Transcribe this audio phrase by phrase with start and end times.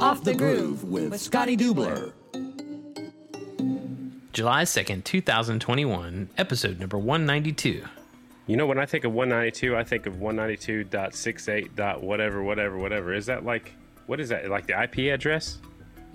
[0.00, 2.12] Off the Groove with Scotty Dubler.
[4.32, 7.84] July 2nd, 2021, episode number 192.
[8.46, 11.74] You know, when I think of 192, I think of 192.68.
[11.74, 13.12] dot whatever, whatever, whatever.
[13.12, 13.74] Is that like,
[14.06, 14.48] what is that?
[14.48, 15.58] Like the IP address?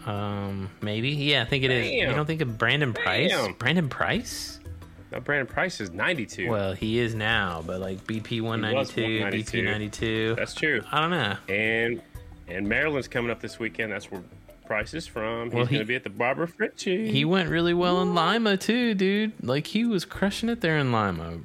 [0.05, 1.09] Um, maybe?
[1.09, 1.91] Yeah, I think it is.
[1.91, 3.31] You don't think of Brandon Price?
[3.31, 3.53] Damn.
[3.53, 4.59] Brandon Price?
[5.11, 6.49] No, Brandon Price is 92.
[6.49, 9.57] Well, he is now, but like BP 192, 192.
[9.61, 10.35] BP 92.
[10.35, 10.81] That's true.
[10.91, 11.35] I don't know.
[11.53, 12.01] And
[12.47, 13.91] and Maryland's coming up this weekend.
[13.91, 14.21] That's where
[14.65, 15.45] Price is from.
[15.47, 17.09] He's Well, he- going to be at the Barbara Fritchie.
[17.09, 19.33] He went really well in Lima, too, dude.
[19.41, 21.39] Like, he was crushing it there in Lima.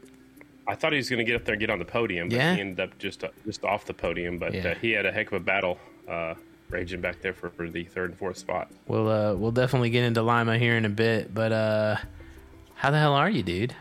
[0.66, 2.36] I thought he was going to get up there and get on the podium, but
[2.36, 2.54] Yeah.
[2.54, 4.38] he ended up just just off the podium.
[4.38, 4.68] But Yeah.
[4.68, 6.34] uh, he had a heck of a battle uh,
[6.70, 8.70] raging back there for, for the third and fourth spot.
[8.86, 11.96] We'll, uh, we'll definitely get into Lima here in a bit, but, uh,
[12.74, 13.74] how the hell are you, dude?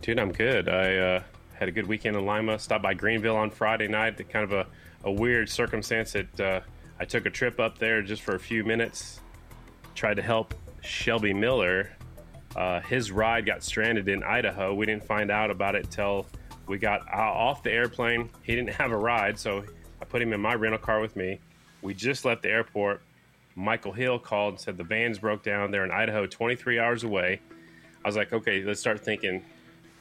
[0.00, 0.68] Dude, I'm good.
[0.68, 1.22] I uh,
[1.54, 2.58] had a good weekend in Lima.
[2.58, 4.16] Stopped by Greenville on Friday night.
[4.18, 4.66] To kind of a,
[5.04, 6.60] a weird circumstance that uh,
[7.00, 9.20] I took a trip up there just for a few minutes.
[9.94, 11.90] Tried to help Shelby Miller.
[12.54, 14.74] Uh, his ride got stranded in Idaho.
[14.74, 16.26] We didn't find out about it till
[16.66, 18.30] we got off the airplane.
[18.42, 19.64] He didn't have a ride, so
[20.00, 21.40] I put him in my rental car with me.
[21.80, 23.02] We just left the airport.
[23.54, 25.70] Michael Hill called and said the van's broke down.
[25.70, 27.40] They're in Idaho, 23 hours away.
[28.04, 29.42] I was like, okay, let's start thinking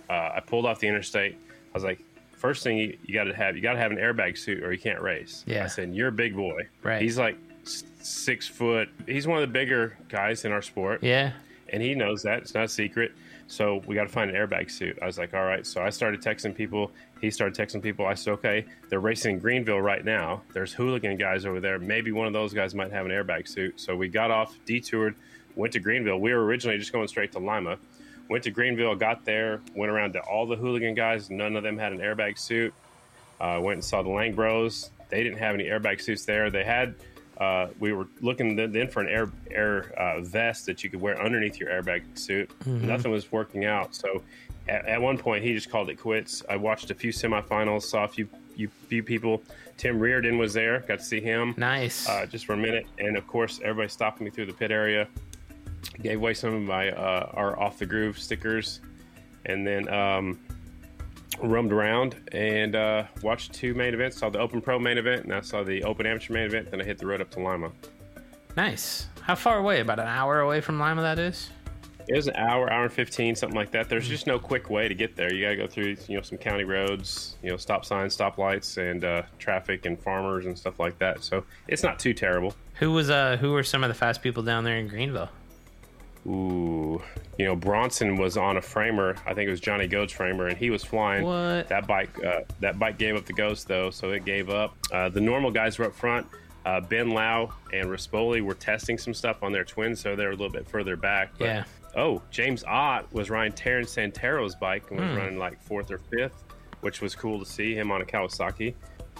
[0.09, 1.37] uh, I pulled off the interstate.
[1.39, 2.03] I was like,
[2.41, 4.73] first thing you, you got to have, you got to have an airbag suit or
[4.73, 5.43] you can't race.
[5.45, 5.63] Yeah.
[5.63, 6.67] I said, you're a big boy.
[6.81, 7.01] Right.
[7.01, 7.37] He's like
[8.01, 8.89] six foot.
[9.07, 11.33] He's one of the bigger guys in our sport, Yeah?
[11.69, 12.39] and he knows that.
[12.39, 13.11] It's not a secret.
[13.47, 14.97] So we got to find an airbag suit.
[15.01, 15.65] I was like, all right.
[15.67, 16.91] So I started texting people.
[17.19, 18.05] He started texting people.
[18.05, 20.41] I said, okay, they're racing in Greenville right now.
[20.53, 21.77] There's hooligan guys over there.
[21.77, 23.79] Maybe one of those guys might have an airbag suit.
[23.79, 25.15] So we got off, detoured,
[25.55, 26.17] went to Greenville.
[26.19, 27.77] We were originally just going straight to Lima.
[28.31, 31.29] Went to Greenville, got there, went around to all the hooligan guys.
[31.29, 32.73] None of them had an airbag suit.
[33.41, 34.89] Uh, went and saw the Lang Bros.
[35.09, 36.49] They didn't have any airbag suits there.
[36.49, 36.95] They had.
[37.37, 41.21] Uh, we were looking then for an air air uh, vest that you could wear
[41.21, 42.49] underneath your airbag suit.
[42.65, 43.93] Nothing was working out.
[43.93, 44.21] So
[44.69, 46.41] at, at one point, he just called it quits.
[46.49, 49.43] I watched a few semifinals, saw a few few, few people.
[49.75, 50.79] Tim Reardon was there.
[50.87, 52.07] Got to see him Nice.
[52.07, 52.85] uh, just for a minute.
[52.97, 55.07] And of course, everybody stopping me through the pit area.
[56.01, 58.81] Gave away some of my uh, our off the groove stickers,
[59.45, 60.39] and then um,
[61.41, 64.17] roamed around and uh, watched two main events.
[64.17, 66.71] Saw the Open Pro main event, and I saw the Open Amateur main event.
[66.71, 67.71] Then I hit the road up to Lima.
[68.55, 69.07] nice.
[69.21, 69.79] How far away?
[69.81, 71.49] About an hour away from Lima, that is?
[72.07, 73.87] It was an hour, hour and fifteen, something like that.
[73.87, 75.31] There's just no quick way to get there.
[75.31, 78.39] You got to go through, you know, some county roads, you know, stop signs, stop
[78.39, 81.23] lights, and uh, traffic and farmers and stuff like that.
[81.23, 82.55] So it's not too terrible.
[82.79, 85.29] Who was uh who were some of the fast people down there in Greenville?
[86.27, 87.01] Ooh,
[87.39, 89.15] you know Bronson was on a framer.
[89.25, 91.23] I think it was Johnny Goat's framer, and he was flying.
[91.25, 91.67] What?
[91.69, 94.75] That bike, uh, that bike gave up the ghost though, so it gave up.
[94.91, 96.27] Uh, the normal guys were up front.
[96.63, 100.35] Uh, ben Lau and Rispoli were testing some stuff on their twins, so they're a
[100.35, 101.31] little bit further back.
[101.39, 101.63] But, Yeah.
[101.95, 105.17] Oh, James Ott was riding Terrence Santero's bike and was Hmm.
[105.17, 106.43] running like fourth or fifth,
[106.81, 108.75] which was cool to see him on a Kawasaki.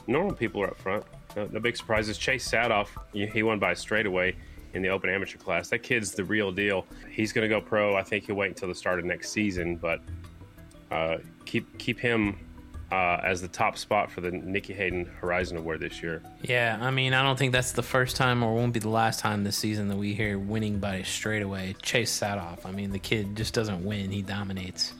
[0.06, 1.04] Normal people are up front.
[1.36, 2.18] No, no big surprises.
[2.18, 4.36] Chase Saathoff, he he won by a straightaway
[4.74, 5.70] in the open amateur class.
[5.70, 6.86] That kid's the real deal.
[7.09, 7.96] He's going to go pro.
[7.96, 10.02] I think he'll wait until the start of next season, but
[10.92, 12.38] uh, keep keep him
[12.92, 16.22] uh, as the top spot for the Nicky Hayden Horizon Award this year.
[16.42, 19.20] Yeah, I mean, I don't think that's the first time or won't be the last
[19.22, 21.76] time this season that we hear winning by straightaway.
[21.82, 22.66] Chase Saathoff.
[22.66, 24.94] I mean, the kid just doesn't win; he dominates.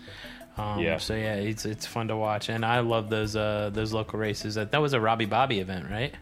[0.58, 0.98] Um, Yeah.
[0.98, 4.56] So yeah, it's it's fun to watch, and I love those uh those local races.
[4.56, 6.14] That that was a Robbie Bobby event, right?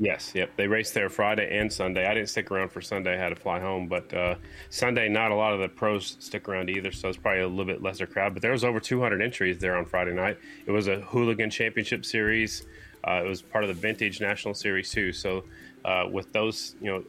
[0.00, 0.50] Yes, yep.
[0.56, 2.06] They raced there Friday and Sunday.
[2.06, 3.14] I didn't stick around for Sunday.
[3.14, 3.86] I had to fly home.
[3.86, 4.34] But uh,
[4.68, 7.64] Sunday, not a lot of the pros stick around either, so it's probably a little
[7.64, 8.34] bit lesser crowd.
[8.34, 10.38] But there was over 200 entries there on Friday night.
[10.66, 12.66] It was a hooligan championship series.
[13.06, 15.12] Uh, it was part of the vintage national series too.
[15.12, 15.44] So
[15.84, 17.04] uh, with those, you know,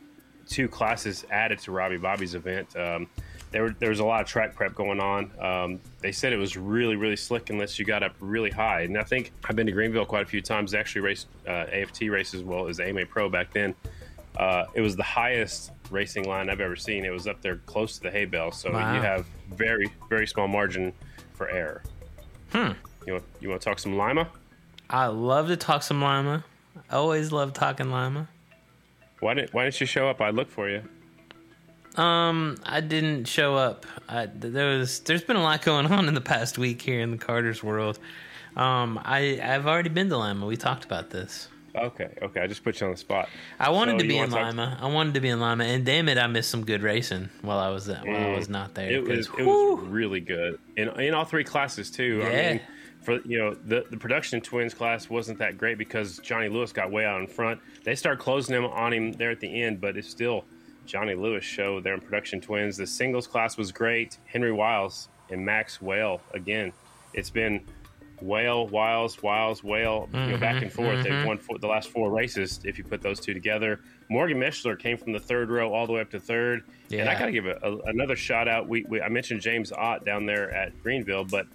[0.47, 3.07] two classes added to Robbie Bobby's event, um,
[3.55, 5.31] there, there was a lot of track prep going on.
[5.39, 8.81] Um, they said it was really, really slick unless you got up really high.
[8.81, 10.71] And I think I've been to Greenville quite a few times.
[10.71, 13.73] They actually raced uh, AFT races as well as AMA Pro back then.
[14.37, 17.05] Uh, it was the highest racing line I've ever seen.
[17.05, 18.93] It was up there close to the hay bale, so Wow.
[18.93, 20.91] you have very, very small margin
[21.33, 21.81] for error.
[22.51, 22.71] Hmm.
[23.07, 24.27] You want you want to talk some Lima?
[24.89, 26.43] I love to talk some Lima.
[26.91, 28.27] I always love talking Lima.
[29.21, 30.19] Why didn't Why didn't you show up?
[30.19, 30.83] I'd look for you.
[31.97, 33.85] Um, I didn't show up.
[34.09, 37.11] I, there was there's been a lot going on in the past week here in
[37.11, 37.99] the Carter's world.
[38.55, 40.45] Um, I I've already been to Lima.
[40.45, 41.49] We talked about this.
[41.75, 42.39] Okay, okay.
[42.39, 43.27] I just put you on the spot.
[43.59, 44.77] I wanted So to be in Lima.
[44.81, 47.59] I wanted to be in Lima, and damn it, I missed some good racing while
[47.59, 48.89] I was while I was not there.
[48.89, 48.93] Mm.
[48.93, 52.21] It was it whew, was really good in in all three classes too.
[52.23, 52.51] I Yeah.
[52.53, 52.61] mean,
[53.01, 56.91] for you know the the production twins class wasn't that great because Johnny Lewis got
[56.91, 57.59] way out in front.
[57.83, 60.45] They started closing him on him there at the end, but it's still
[60.85, 62.77] Johnny Lewis show there in production twins.
[62.77, 64.17] The singles class was great.
[64.25, 66.71] Henry Wiles and Max Whale again.
[67.13, 67.65] It's been
[68.21, 71.03] Whale, Wiles, Wiles, Whale, you know, back and mm-hmm, forth.
[71.03, 71.27] They've mm-hmm.
[71.27, 73.81] won four, the last four races if you put those two together.
[74.09, 76.63] Morgen Mischler came from the third row all the way up to third.
[76.91, 78.67] And I got to give a, a, another shout out.
[78.67, 81.47] We, we I mentioned James Ott down there at Greenville, but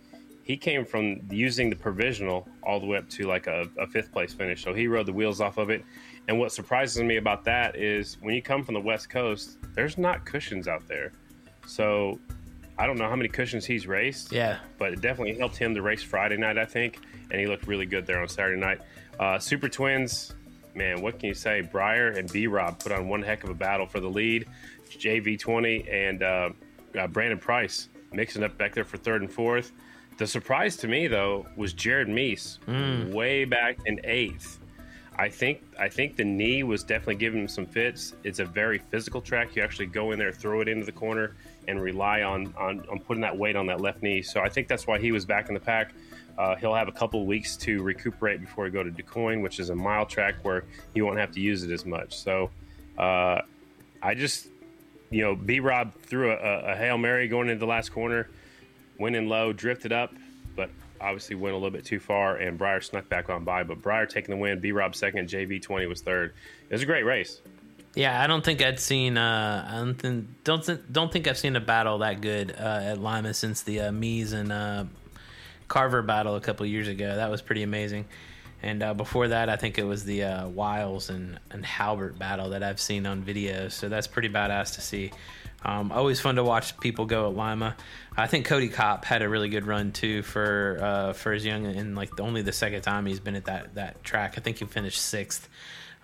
[0.43, 4.13] he came from using the provisional all the way up to like a, a fifth
[4.13, 4.63] place finish.
[4.63, 5.85] So he rode the wheels off of it.
[6.29, 9.99] And what surprises me about that is when you come from the West Coast, there's
[9.99, 11.13] not cushions out there.
[11.67, 12.21] So
[12.79, 14.59] I don't know how many cushions he's raced Yeah.
[14.79, 16.99] but it definitely helped him to race Friday night, I think,
[17.31, 18.81] and he looked really good there on Saturday night.
[19.19, 20.35] Uh, Super Twins,
[20.75, 21.61] man, what can you say?
[21.63, 24.47] Briar and B Rob put on one heck of a battle for the lead.
[24.89, 26.51] JV20 and uh,
[26.99, 29.73] uh, Brandon Price mixing up back there for third and fourth.
[30.19, 34.60] The surprise to me, though, was Jared Mees way back in eighth.
[35.19, 38.15] I think I think the knee was definitely giving him some fits.
[38.25, 39.55] It's a very physical track.
[39.55, 41.37] You actually go in there, throw it into the corner,
[41.69, 44.23] and rely on on, on putting that weight on that left knee.
[44.23, 45.93] So I think that's why he was back in the pack.
[46.39, 49.69] Uh, he'll have a couple weeks to recuperate before he go to DuQuoin, which is
[49.69, 50.65] a mile track where
[50.95, 52.17] he won't have to use it as much.
[52.17, 52.51] So
[52.97, 53.43] uh,
[54.03, 54.47] I just,
[55.11, 58.31] you know, B Rob threw a, a hail mary going into the last corner,
[58.99, 60.15] went in low, drifted up,
[60.57, 63.63] but obviously went a little bit too far, and Briar snuck back on by.
[63.63, 66.33] But Briar taking the win, B Rob second, JV twenty was third.
[66.69, 67.41] It was a great race.
[67.95, 69.19] Yeah, I don't think I'd seen.
[69.19, 72.81] Uh, I don't think don't thi- don't think I've seen a battle that good uh,
[72.83, 74.85] at Lima since the uh, Mees and uh,
[75.67, 77.17] Carver battle a couple years ago.
[77.17, 78.07] That was pretty amazing.
[78.63, 82.51] And uh, before that, I think it was the uh, Wiles and, and Halbert battle
[82.51, 83.69] that I've seen on video.
[83.69, 85.13] So that's pretty badass to see.
[85.65, 87.77] Um, always fun to watch people go at Lima.
[88.17, 91.67] I think Cody Kopp had a really good run too for uh, for his young
[91.67, 94.35] and like only the second time he's been at that that track.
[94.37, 95.49] I think he finished sixth.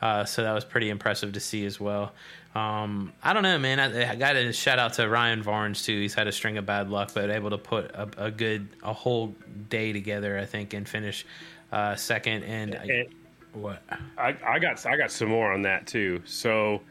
[0.02, 2.12] Uh, so that was pretty impressive to see as well.
[2.54, 3.80] Um, I don't know, man.
[3.80, 5.98] I, I got a shout out to Ryan Varnes too.
[6.00, 8.92] He's had a string of bad luck, but able to put a, a good a
[8.92, 9.34] whole
[9.68, 11.24] day together, I think, and finish
[11.72, 12.44] uh, second.
[12.44, 13.08] And, And
[13.54, 13.82] what?
[14.18, 16.22] I, I got I got some more on that too.
[16.24, 16.82] So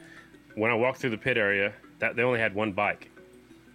[0.56, 1.73] when I walked through the pit area,
[2.05, 3.09] that they only had one bike.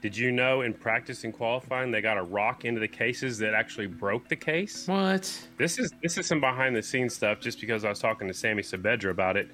[0.01, 3.55] Did you know in practice and qualifying they got a rock into the cases that
[3.55, 4.87] actually broke the case?
[4.87, 5.49] What?
[5.59, 7.41] This is this is some behind the scenes stuff.
[7.41, 9.51] Just because I was talking to Sammy Sabedra about it,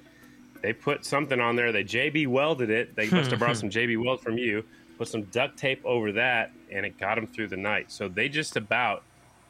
[0.61, 1.71] they put something on there.
[1.71, 2.95] They JB welded it.
[2.95, 4.63] They must have brought some JB weld from you.
[4.97, 7.91] Put some duct tape over that, and it got them through the night.
[7.91, 9.03] So they just about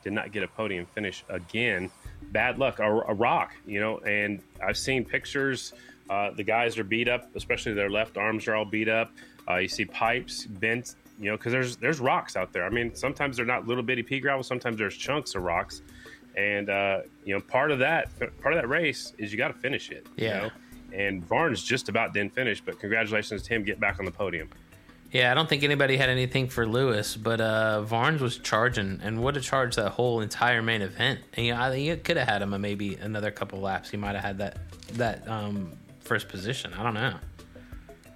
[0.04, 1.92] did not get a podium finish again.
[2.32, 4.00] Bad luck, a, a rock, you know.
[4.00, 5.74] And I've seen pictures.
[6.10, 9.12] Uh, the guys are beat up, especially their left arms are all beat up.
[9.50, 12.66] Uh, you see pipes bent, you know, because there's there's rocks out there.
[12.66, 14.44] I mean, sometimes they're not little bitty pea gravel.
[14.44, 15.82] Sometimes there's chunks of rocks,
[16.36, 19.54] and uh, you know, part of that part of that race is you got to
[19.54, 20.08] finish it.
[20.16, 20.36] Yeah.
[20.36, 20.52] You know?
[20.94, 24.50] And Varnes just about didn't finish, but congratulations to him getting back on the podium.
[25.12, 29.22] Yeah, I don't think anybody had anything for Lewis, but uh, Varnes was charging, and
[29.24, 31.20] would have charged that whole entire main event.
[31.34, 33.90] And you know, I think it could have had him a maybe another couple laps.
[33.90, 34.58] He might have had that
[34.94, 35.72] that um,
[36.08, 36.74] first position.
[36.74, 37.16] I don't know.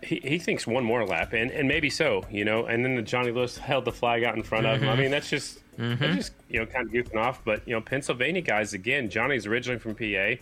[0.03, 2.65] He, he thinks one more lap, and, and maybe so, you know.
[2.65, 4.89] And then the Johnny Lewis held the flag out in front of him.
[4.89, 7.43] I mean, that's just that's just you know kind of goofing off.
[7.45, 9.09] But you know, Pennsylvania guys again.
[9.09, 10.42] Johnny's originally from PA.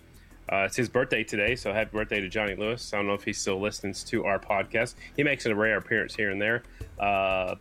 [0.51, 2.93] Uh, it's his birthday today, so happy birthday to Johnny Lewis.
[2.93, 4.95] I don't know if he still listens to our podcast.
[5.15, 6.63] He makes a rare appearance here and there.
[6.97, 7.55] Uh,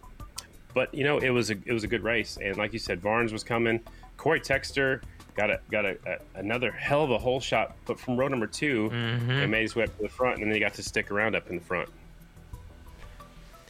[0.73, 3.01] but you know, it was a it was a good race, and like you said,
[3.01, 3.81] Varnes was coming.
[4.17, 5.03] Cory Texter
[5.39, 8.49] got a got a, a another hell of a hole shot, but from row number
[8.49, 8.91] 2
[9.43, 11.37] and made his way up to the front, and then he got to stick around
[11.37, 11.89] up in the front.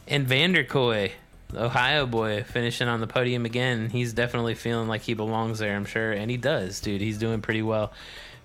[0.08, 1.12] And Vanderkooi,
[1.54, 3.90] Ohio boy, finishing on the podium again.
[3.90, 6.12] He's definitely feeling like he belongs there, I'm sure.
[6.12, 7.02] And he does, dude.
[7.02, 7.92] He's doing pretty well.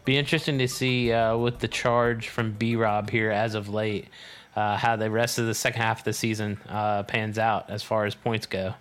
[0.03, 4.09] Be interesting to see uh, with the charge from B Rob here as of late,
[4.57, 7.81] uh, how the rest of the second half of the season uh, pans out as
[7.83, 8.73] far as points go.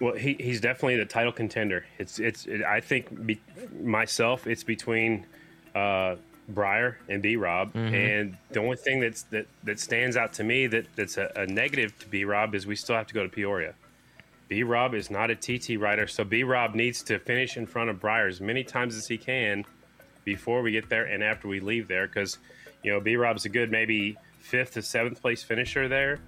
[0.00, 1.84] Well, he, he's definitely the title contender.
[1.98, 2.46] It's it's.
[2.46, 3.40] It, I think be,
[3.82, 5.26] myself, it's between
[5.74, 6.16] uh,
[6.48, 10.66] Briar and B Rob, and the only thing that's that that stands out to me
[10.68, 13.28] that that's a, a negative to B Rob is we still have to go to
[13.28, 13.74] Peoria.
[14.48, 17.90] B Rob is not a TT rider, so B Rob needs to finish in front
[17.90, 19.64] of Briar as many times as he can
[20.24, 22.38] before we get there and after we leave there, because
[22.82, 26.20] you know B Rob's a good maybe fifth to seventh place finisher there,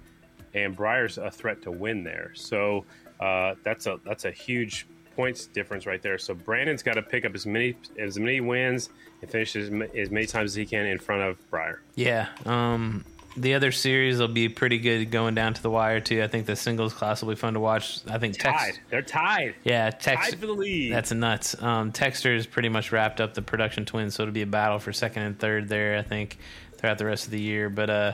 [0.53, 2.31] and Briar's a threat to win there.
[2.35, 2.85] So
[3.23, 6.17] uh, that's a that's a huge points difference right there.
[6.17, 8.89] So Brandon's got to pick up as many as many wins
[9.21, 11.81] and finish as, as many times as he can in front of Briar.
[11.95, 12.29] Yeah.
[12.45, 16.21] Um, the other series will be pretty good going down to the wire too.
[16.21, 17.99] I think the singles class will be fun to watch.
[18.07, 18.53] I think tied.
[18.53, 19.55] Tex, They're tied.
[19.63, 20.93] yeah, Tex, Tied for the lead.
[20.93, 21.59] That's nuts.
[21.61, 24.93] Um, Texter's pretty much wrapped up the production twins, so it'll be a battle for
[24.93, 25.97] second and third there.
[25.97, 26.37] I think
[26.77, 28.13] throughout the rest of the year, but uh,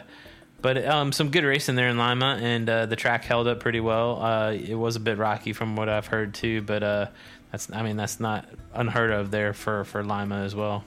[0.61, 3.79] but um, some good racing there in Lima, and uh, the track held up pretty
[3.79, 4.21] well.
[4.21, 7.07] Uh, it was a bit rocky from what I've heard too, but uh,
[7.51, 10.83] that's I mean that's not unheard of there for for Lima as well.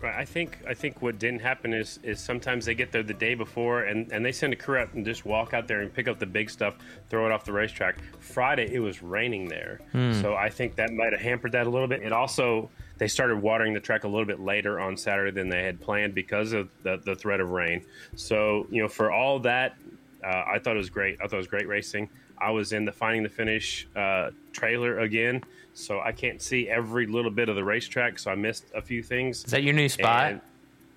[0.00, 0.14] Right.
[0.14, 3.34] I think I think what didn't happen is is sometimes they get there the day
[3.34, 6.08] before and, and they send a crew out and just walk out there and pick
[6.08, 6.76] up the big stuff,
[7.10, 7.98] throw it off the racetrack.
[8.18, 9.80] Friday it was raining there,
[10.22, 12.02] so I think that might have hampered that a little bit.
[12.02, 15.64] It also they started watering the track a little bit later on Saturday than they
[15.64, 17.82] had planned because of the, the threat of rain.
[18.14, 19.74] So you know for all that,
[20.22, 21.18] uh, I thought it was great.
[21.18, 22.10] I thought it was great racing.
[22.36, 25.42] I was in the finding the finish uh, trailer again,
[25.72, 28.18] so I can't see every little bit of the racetrack.
[28.18, 29.44] So I missed a few things.
[29.44, 30.32] Is that your new spot?
[30.32, 30.40] And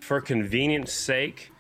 [0.01, 1.53] for convenience sake,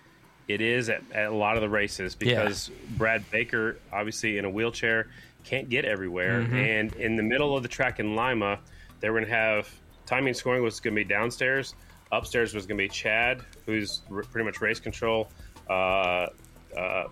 [0.49, 4.49] it is at, at a lot of the races because Brad Baker, obviously in a
[4.49, 5.07] wheelchair,
[5.45, 6.41] can't get everywhere.
[6.41, 6.55] Mm-hmm.
[6.55, 8.59] And in the middle of the track in Lima,
[8.99, 9.69] they were going to have
[10.05, 11.75] timing scoring was going to be downstairs.
[12.11, 15.29] Upstairs was going to be Chad, who's r- pretty much race control.
[15.69, 16.27] Uh,
[16.77, 17.05] uh,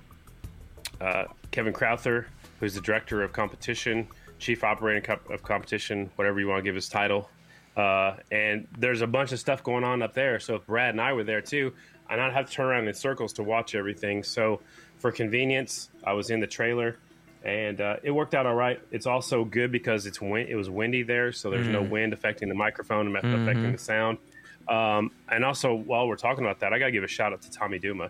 [0.99, 2.27] uh, Kevin Crowther,
[2.59, 4.07] who's the director of competition,
[4.39, 7.29] chief operating co- of competition, whatever you want to give his title.
[7.75, 10.39] Uh, and there's a bunch of stuff going on up there.
[10.39, 11.73] So if Brad and I were there too,
[12.09, 14.23] and I'd have to turn around in circles to watch everything.
[14.23, 14.59] So
[14.97, 16.97] for convenience, I was in the trailer,
[17.43, 18.79] and uh, it worked out all right.
[18.91, 22.49] It's also good because it's win- it was windy there, so there's no wind affecting
[22.49, 24.17] the microphone and affecting the sound.
[24.67, 27.41] Um, and also, while we're talking about that, I got to give a shout out
[27.41, 28.09] to Tommy Duma.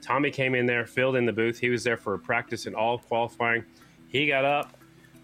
[0.00, 1.58] Tommy came in there, filled in the booth.
[1.58, 3.64] He was there for practice and all qualifying.
[4.08, 4.76] He got up.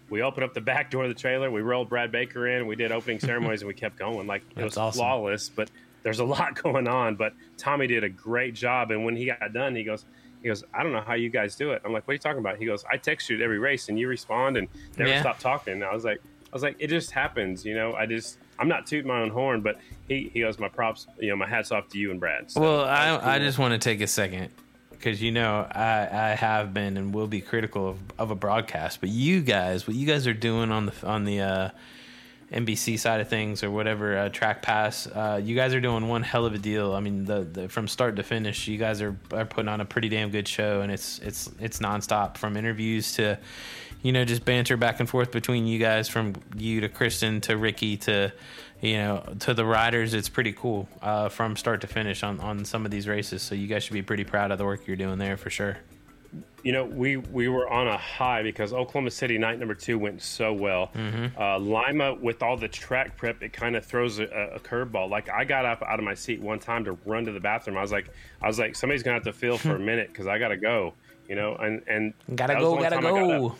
[0.09, 1.49] We opened up the back door of the trailer.
[1.49, 2.67] We rolled Brad Baker in.
[2.67, 4.27] We did opening ceremonies and we kept going.
[4.27, 4.99] Like it That's was awesome.
[4.99, 5.71] flawless, but
[6.03, 7.15] there's a lot going on.
[7.15, 8.91] But Tommy did a great job.
[8.91, 10.05] And when he got done, he goes,
[10.45, 11.81] he goes, I don't know how you guys do it.
[11.83, 12.57] I'm like, what are you talking about?
[12.59, 15.21] He goes, I text you at every race and you respond and never Yeah.
[15.21, 15.73] stop talking.
[15.73, 17.95] And I was like, I was like, it just happens, you know.
[17.95, 21.29] I just, I'm not tooting my own horn, but he, he goes, my props, you
[21.31, 22.51] know, my hats off to you and Brad.
[22.51, 24.51] So Well, I, I just want to take a second
[24.91, 28.99] because you know I, I have been and will be critical of, of a broadcast,
[29.01, 31.69] but you guys, what you guys are doing on the on the uh,
[32.55, 36.23] NBC side of things or whatever uh, track pass, uh, you guys are doing one
[36.23, 36.93] hell of a deal.
[36.93, 39.85] I mean, the, the from start to finish, you guys are, are putting on a
[39.85, 43.37] pretty damn good show, and it's it's it's nonstop from interviews to
[44.01, 47.57] you know just banter back and forth between you guys, from you to Kristen to
[47.57, 48.31] Ricky to
[48.79, 50.13] you know to the riders.
[50.13, 53.41] It's pretty cool uh, from start to finish on on some of these races.
[53.41, 55.77] So you guys should be pretty proud of the work you're doing there for sure.
[56.63, 60.21] You know, we we were on a high because Oklahoma City night number two went
[60.21, 60.91] so well.
[61.37, 64.23] Uh, Lima with all the track prep, it kind of throws a,
[64.55, 65.09] a curveball.
[65.09, 67.77] Like I got up out of my seat one time to run to the bathroom.
[67.77, 68.09] I was like,
[68.41, 70.93] I was like, somebody's gonna have to feel for a minute because I gotta go.
[71.29, 73.55] You know, and and Gotta go, gotta time I got go.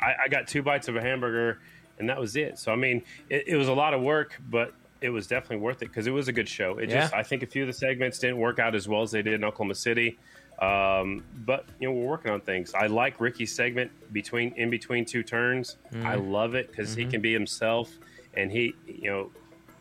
[0.00, 1.60] I, I got two bites of a hamburger,
[1.98, 2.58] and that was it.
[2.58, 5.82] So I mean, it, it was a lot of work, but it was definitely worth
[5.82, 6.78] it because it was a good show.
[6.78, 9.12] It just I think a few of the segments didn't work out as well as
[9.12, 10.18] they did in Oklahoma City.
[10.60, 12.74] Um, but you know we're working on things.
[12.74, 15.76] I like Ricky's segment between in between two turns.
[15.92, 16.04] Mm.
[16.04, 17.00] I love it because Mm-hmm.
[17.00, 17.90] he can be himself,
[18.34, 19.30] and he you know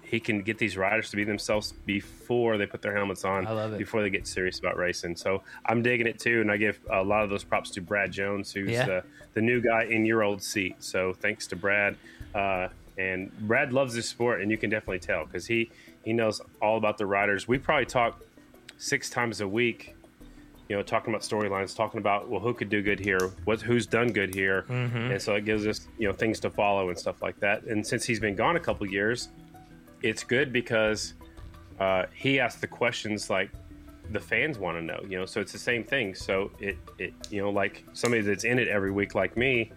[0.03, 3.45] he can get these riders to be themselves before they put their helmets on.
[3.45, 3.77] I love it.
[3.77, 5.17] before they get serious about racing.
[5.17, 8.11] So I'm digging it too, and I give a lot of those props to Brad
[8.11, 8.85] Jones, who's Yeah.
[8.85, 9.03] the,
[9.33, 10.75] the new guy in your old seat.
[10.79, 11.97] So thanks to Brad.
[12.33, 15.71] Uh, and Brad loves this sport, and you can definitely tell because he
[16.05, 17.45] he knows all about the riders.
[17.49, 18.23] We probably talk
[18.77, 19.93] six times a week.
[20.69, 23.87] You know, talking about storylines, talking about well, who could do good here, what who's
[23.87, 24.65] done good here,
[25.11, 27.63] and so it gives us you know things to follow and stuff like that.
[27.63, 29.29] And since he's been gone a couple years,
[30.01, 31.13] it's good because
[31.79, 33.49] uh, he asks the questions like
[34.11, 34.99] the fans want to know.
[35.07, 36.15] You know, so it's the same thing.
[36.15, 39.71] So it it you know like somebody that's in it every week like me,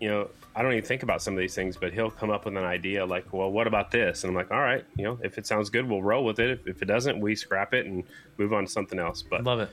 [0.00, 2.44] you know, I don't even think about some of these things, but he'll come up
[2.44, 4.24] with an idea like, well, what about this?
[4.24, 6.50] And I'm like, all right, you know, if it sounds good, we'll roll with it.
[6.50, 8.04] If, if it doesn't, we scrap it and
[8.36, 9.22] move on to something else.
[9.22, 9.70] But Love it.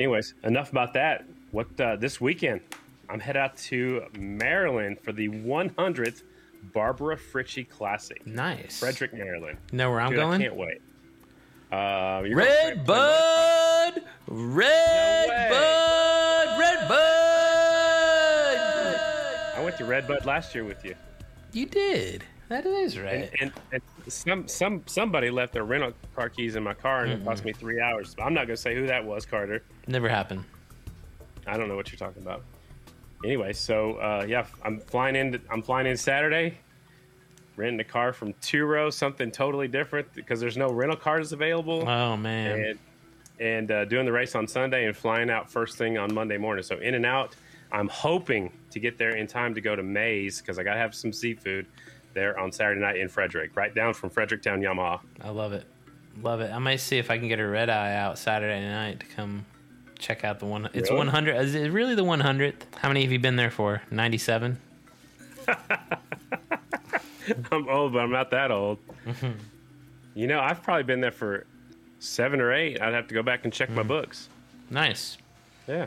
[0.00, 1.24] Anyways, enough about that.
[1.52, 2.60] What uh, this weekend?
[3.08, 6.22] I'm head out to Maryland for the 100th
[6.72, 8.78] Barbara Fritchie Classic, Nice.
[8.78, 9.58] Frederick, Maryland.
[9.72, 10.40] know where I'm Dude, I going?
[10.40, 10.80] can't wait.
[11.72, 15.48] Uh, Red Bud, Red No.
[15.50, 16.96] Bud, Red Bud.
[19.56, 20.94] I went to Red Bud last year with you,
[21.52, 22.24] You did.
[22.50, 23.30] That is right.
[23.40, 27.24] and, and some some somebody left their rental car keys in my car, and it
[27.24, 28.16] cost me three hours.
[28.20, 29.62] I'm not going to say who that was, Carter.
[29.86, 30.42] Never happened.
[31.46, 32.42] I don't know what you're talking about.
[33.24, 35.40] Anyway, so uh, yeah, I'm flying in.
[35.48, 36.58] I'm flying in Saturday.
[37.54, 41.88] Renting a car from Turo, something totally different because there's no rental cars available.
[41.88, 42.58] Oh man.
[42.58, 42.78] and
[43.38, 46.64] and uh, doing the race on Sunday and flying out first thing on Monday morning.
[46.64, 47.36] So in and out.
[47.72, 50.80] I'm hoping to get there in time to go to Mays because I got to
[50.80, 51.66] have some seafood
[52.14, 55.00] there on Saturday night in Frederick, right down from Fredericktown Yamaha.
[55.20, 55.64] I love it,
[56.22, 56.50] love it.
[56.52, 59.46] I might see if I can get a red eye out Saturday night to come
[59.98, 60.68] check out the one.
[60.72, 60.98] It's Really?
[60.98, 61.36] 100.
[61.36, 62.54] Is it really the 100th?
[62.78, 63.82] How many have you been there for?
[63.90, 64.58] 97.
[67.52, 68.78] I'm old, but I'm not that old.
[69.06, 69.32] Mm-hmm.
[70.14, 71.46] you know, I've probably been there for
[71.98, 72.80] seven or eight.
[72.80, 73.88] I'd have to go back and check my mm.
[73.88, 74.28] books.
[74.68, 75.16] Nice.
[75.66, 75.86] Yeah.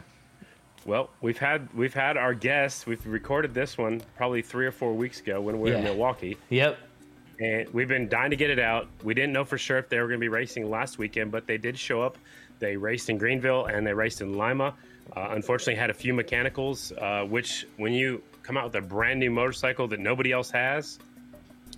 [0.85, 2.85] Well, we've had we've had our guests.
[2.85, 6.37] We've recorded this one probably three or four weeks ago when we were in Milwaukee,
[6.49, 6.77] Yep.
[7.39, 8.87] and we've been dying to get it out.
[9.03, 11.47] We didn't know for sure if they were going to be racing last weekend, but
[11.47, 12.17] they did show up.
[12.59, 14.73] They raced in Greenville and they raced in Lima.
[15.15, 19.19] Uh, unfortunately, had a few mechanicals, uh, which when you come out with a brand
[19.19, 20.99] new motorcycle that nobody else has,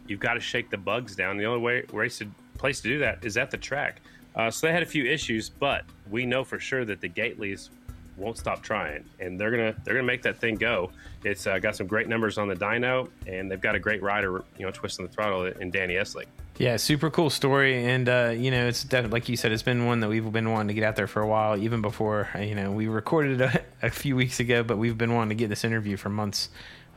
[0.08, 1.38] you've got to shake the bugs down.
[1.38, 4.02] The only way race to, place to do that is at the track.
[4.36, 7.70] Uh, so they had a few issues, but we know for sure that the Gateleys
[8.18, 10.92] won't stop trying, and they're gonna they're gonna make that thing go.
[11.24, 14.44] It's uh, got some great numbers on the dyno, and they've got a great rider,
[14.58, 16.26] you know, twisting the throttle in Danny Eslick.
[16.58, 19.86] Yeah, super cool story, and uh, you know, it's definitely like you said, it's been
[19.86, 22.40] one that we've been wanting to get out there for a while, even before uh,
[22.40, 25.36] you know we recorded it a, a few weeks ago, but we've been wanting to
[25.36, 26.50] get this interview for months.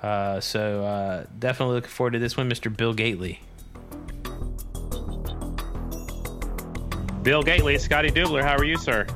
[0.02, 2.74] Uh, so uh, definitely looking forward to this one, Mr.
[2.74, 3.40] Bill Gately.
[7.24, 9.06] Bill Gately, Scotty Dubler, how are you, sir?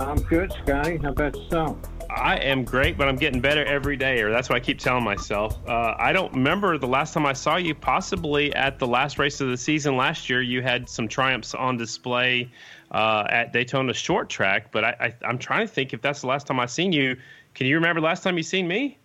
[0.00, 0.96] I'm good, Scotty.
[0.96, 1.76] How about yourself?
[2.08, 5.04] I am great, but I'm getting better every day, or that's what I keep telling
[5.04, 5.58] myself.
[5.68, 9.40] Uh, I don't remember the last time I saw you, possibly at the last race
[9.40, 10.40] of the season last year.
[10.40, 12.50] You had some triumphs on display
[12.90, 16.26] uh, at Daytona Short Track, but I, I, I'm trying to think if that's the
[16.26, 17.16] last time I've seen you.
[17.54, 18.98] Can you remember last time you seen me?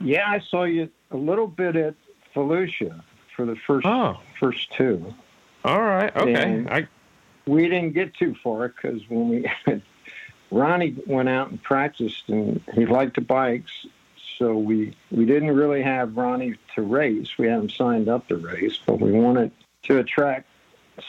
[0.00, 1.94] Yeah, I saw you a little bit at
[2.36, 3.02] Volusia
[3.34, 4.18] for the first Oh.
[4.38, 5.12] first two.
[5.64, 6.64] All right, okay.
[6.70, 6.86] I,
[7.46, 9.50] We didn't get too far because when we
[10.52, 13.86] Ronnie went out and practiced, and he liked the bikes,
[14.38, 17.38] so we we didn't really have Ronnie to race.
[17.38, 19.50] We had him signed up to race, but we wanted
[19.84, 20.46] to attract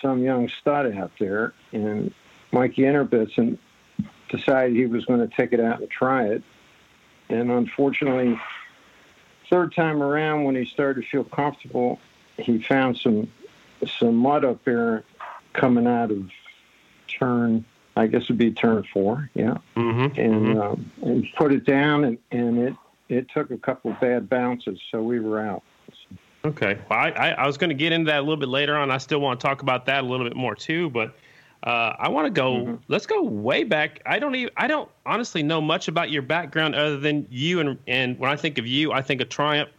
[0.02, 2.14] some young stud out there, and
[2.54, 3.58] Mikey Interbitson
[4.29, 6.44] decided he was going to take it out and try it.
[7.29, 8.40] And unfortunately,
[9.50, 12.00] third time around, when he started to feel comfortable,
[12.38, 13.29] he found some
[14.00, 15.03] some mud up there
[15.51, 16.29] coming out of
[17.08, 17.66] turn.
[17.96, 22.18] I guess it'd be turn four, yeah, mm-hmm, and um, and put it down, and,
[22.32, 22.74] and it
[23.10, 25.64] it took a couple of bad bounces, so we were out.
[26.46, 26.77] Okay.
[26.90, 28.92] Well, I, I, I was going to get into that a little bit later on.
[28.92, 31.16] I still want to talk about that a little bit more too, but
[31.64, 32.56] uh, I want to go.
[32.56, 32.75] Mm-hmm.
[32.90, 34.01] Let's go way back.
[34.06, 34.53] I don't even.
[34.58, 38.36] I don't honestly know much about your background other than you and and when I
[38.36, 39.70] think of you, I think of Triumph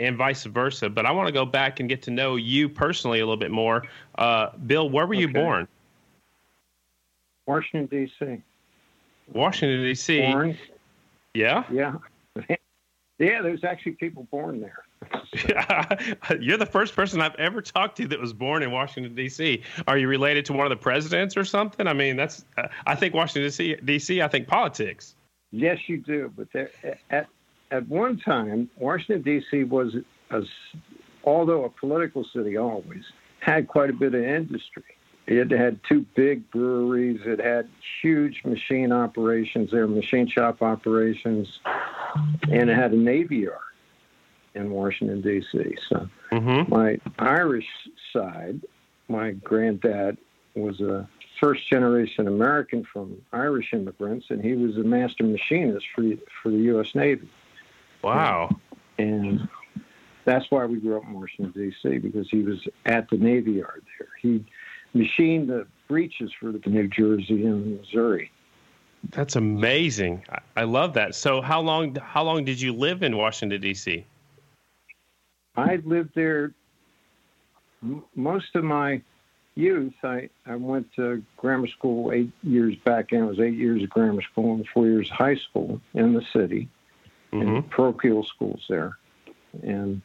[0.00, 0.88] and vice versa.
[0.88, 3.52] But I want to go back and get to know you personally a little bit
[3.52, 3.84] more.
[4.16, 5.68] Uh, Bill, where were you born?
[7.48, 8.42] Washington D.C.
[9.32, 10.20] Washington D.C.
[10.20, 10.58] Born,
[11.32, 11.64] Yeah.
[11.72, 11.94] yeah,
[13.18, 13.40] yeah.
[13.42, 14.84] There's actually people born there.
[16.40, 19.62] You're the first person I've ever talked to that was born in Washington D.C.
[19.86, 21.86] Are you related to one of the presidents or something?
[21.86, 22.44] I mean, that's.
[22.58, 23.76] Uh, I think Washington D.C.
[23.82, 24.20] D.C.
[24.20, 25.14] I think politics.
[25.50, 26.30] Yes, you do.
[26.36, 26.70] But there,
[27.08, 27.28] at
[27.70, 29.64] at one time, Washington D.C.
[29.64, 29.96] was,
[30.30, 30.42] a,
[31.24, 33.04] although a political city, always
[33.40, 34.84] had quite a bit of industry.
[35.28, 37.20] It had two big breweries.
[37.26, 37.68] It had
[38.00, 41.60] huge machine operations there, machine shop operations,
[42.50, 43.58] and it had a navy yard
[44.54, 45.76] in Washington D.C.
[45.88, 46.74] So Mm-hmm.
[46.74, 47.66] my Irish
[48.12, 48.60] side,
[49.08, 50.16] my granddad
[50.54, 51.08] was a
[51.40, 56.04] first generation American from Irish immigrants, and he was a master machinist for
[56.42, 56.94] for the U.S.
[56.94, 57.28] Navy,
[58.02, 58.58] Wow.
[58.98, 59.46] and
[60.24, 61.98] that's why we grew up in Washington D.C.
[61.98, 64.08] because he was at the Navy Yard there.
[64.20, 64.44] He
[64.94, 68.30] machined the breeches for the New Jersey and Missouri.
[69.10, 70.24] That's amazing.
[70.28, 71.14] I, I love that.
[71.14, 74.04] So how long how long did you live in Washington D.C.?
[75.56, 76.52] I lived there
[78.14, 79.02] most of my
[79.54, 79.94] youth.
[80.02, 83.90] I, I went to grammar school eight years back, and it was eight years of
[83.90, 86.68] grammar school and four years of high school in the city,
[87.32, 87.68] and mm-hmm.
[87.68, 88.98] parochial schools there.
[89.62, 90.02] And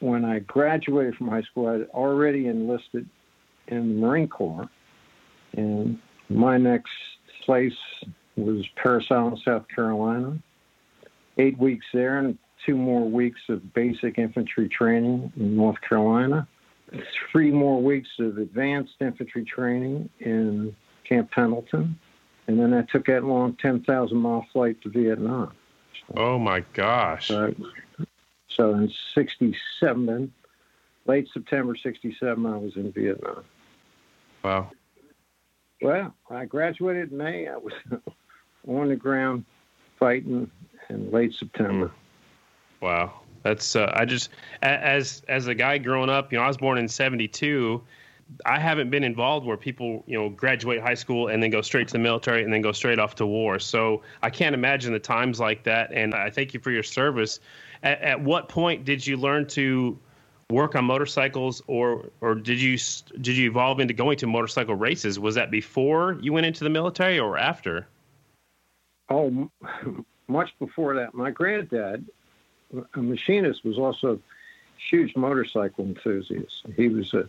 [0.00, 3.08] when I graduated from high school, I'd already enlisted
[3.68, 4.68] in the Marine Corps,
[5.54, 5.98] and
[6.28, 6.92] my next
[7.44, 7.76] place
[8.36, 10.38] was Parris Island, South Carolina.
[11.38, 16.48] Eight weeks there, and two more weeks of basic infantry training in North Carolina,
[17.30, 20.74] three more weeks of advanced infantry training in
[21.04, 21.98] Camp Pendleton,
[22.46, 25.52] and then I took that long 10,000 mile flight to Vietnam.
[26.16, 27.28] Oh my gosh.
[27.28, 27.54] So,
[28.48, 30.32] so in 67,
[31.06, 33.44] late September 67, I was in Vietnam.
[34.46, 34.70] Wow.
[35.82, 37.48] Well, I graduated in May.
[37.48, 37.72] I was
[38.68, 39.44] on the ground
[39.98, 40.48] fighting
[40.88, 41.90] in late September.
[42.80, 44.30] Wow, that's uh, I just
[44.62, 47.82] as as a guy growing up, you know, I was born in '72.
[48.44, 51.88] I haven't been involved where people, you know, graduate high school and then go straight
[51.88, 53.58] to the military and then go straight off to war.
[53.58, 55.92] So I can't imagine the times like that.
[55.92, 57.40] And I thank you for your service.
[57.82, 59.98] At, at what point did you learn to
[60.50, 62.78] work on motorcycles, or or did you
[63.20, 65.18] did you evolve into going to motorcycle races?
[65.18, 67.86] Was that before you went into the military or after?
[69.08, 69.50] Oh,
[70.28, 72.04] much before that, my granddad,
[72.94, 74.18] a machinist, was also a
[74.90, 76.66] huge motorcycle enthusiast.
[76.76, 77.28] He was a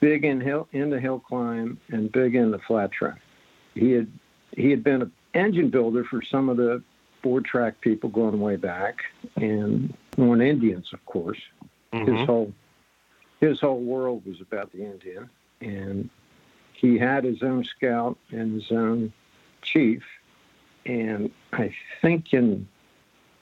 [0.00, 3.20] big in hill in the hill climb and big in the flat track.
[3.74, 4.10] He had
[4.56, 6.82] he had been an engine builder for some of the
[7.22, 9.02] board track people going way back,
[9.36, 11.40] and on Indians, of course.
[11.92, 12.26] His Mhm.
[12.26, 12.52] whole
[13.40, 15.28] his whole world was about the Indian,
[15.60, 16.08] and
[16.72, 19.12] he had his own scout and his own
[19.60, 20.02] chief.
[20.86, 22.66] And I think in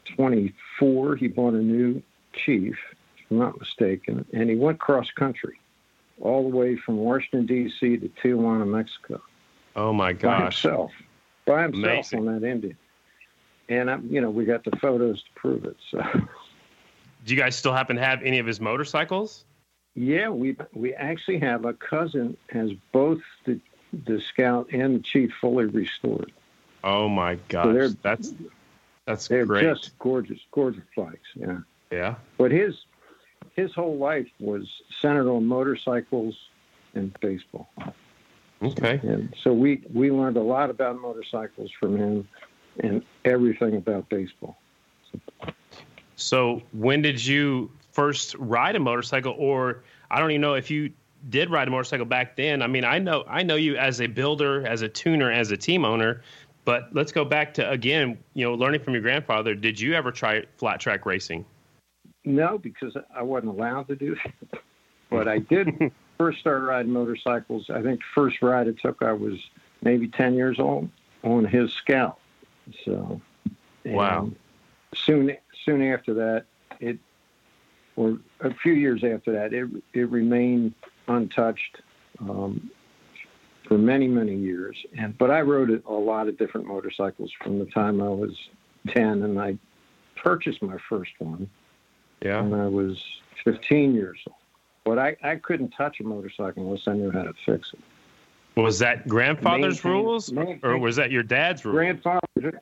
[0.05, 2.03] 24 he bought a new
[2.33, 2.77] chief,
[3.17, 5.61] if I'm not mistaken, and he went cross country,
[6.21, 7.97] all the way from Washington D.C.
[7.99, 9.23] to Tijuana, Mexico,
[9.77, 10.23] Oh my gosh!
[10.23, 10.93] by himself,
[11.47, 12.29] by himself Amazing.
[12.29, 12.77] on that Indian.
[13.69, 15.77] And I, you know, we got the photos to prove it.
[15.91, 16.03] So.
[17.25, 19.45] Do you guys still happen to have any of his motorcycles?
[19.95, 23.61] Yeah, we we actually have a cousin has both the
[24.07, 26.33] the scout and the chief fully restored.
[26.83, 28.35] Oh my gosh, they're- that's
[29.07, 29.63] that's They're great.
[29.63, 31.29] just gorgeous, gorgeous bikes.
[31.35, 31.59] Yeah,
[31.91, 32.15] yeah.
[32.39, 32.75] but his
[33.55, 34.67] his whole life was
[35.01, 36.37] centered on motorcycles
[36.95, 37.69] and baseball,
[38.63, 39.01] Okay.
[39.03, 42.29] and so we we learned a lot about motorcycles from him,
[42.81, 44.57] and everything about baseball.
[45.13, 45.21] So
[46.73, 50.93] when did you first ride a motorcycle, or I don't even know if you
[51.31, 52.63] did ride a motorcycle back then?
[52.63, 55.57] I mean, I know I know you as a builder, as a tuner, as a
[55.57, 56.23] team owner.
[56.65, 59.55] But let's go back to again, you know, learning from your grandfather.
[59.55, 61.45] Did you ever try flat track racing?
[62.25, 64.61] No, because I wasn't allowed to do that.
[65.11, 67.71] But I did first start riding motorcycles.
[67.71, 69.35] I think the first ride I took, I was
[69.83, 70.89] maybe 10 years old
[71.23, 72.19] on his Scout.
[72.85, 73.21] So,
[73.85, 74.31] Wow.
[74.95, 76.45] Soon, soon after that,
[76.81, 76.99] it,
[77.97, 80.75] or a few years after that, it it remained
[81.09, 81.81] untouched
[82.21, 82.71] um,
[83.69, 84.77] for many many years.
[84.99, 88.37] And but I rode a, a lot of different motorcycles from the time I was
[88.89, 89.57] 10, and I
[90.17, 91.49] purchased my first one
[92.23, 92.41] Yeah.
[92.41, 93.03] when I was
[93.45, 94.37] 15 years old.
[94.85, 97.81] But I, I couldn't touch a motorcycle unless I knew how to fix it.
[98.61, 101.75] Was that grandfather's Maintain- rules, maintain- or was that your dad's rules?
[101.77, 102.61] Grandfather,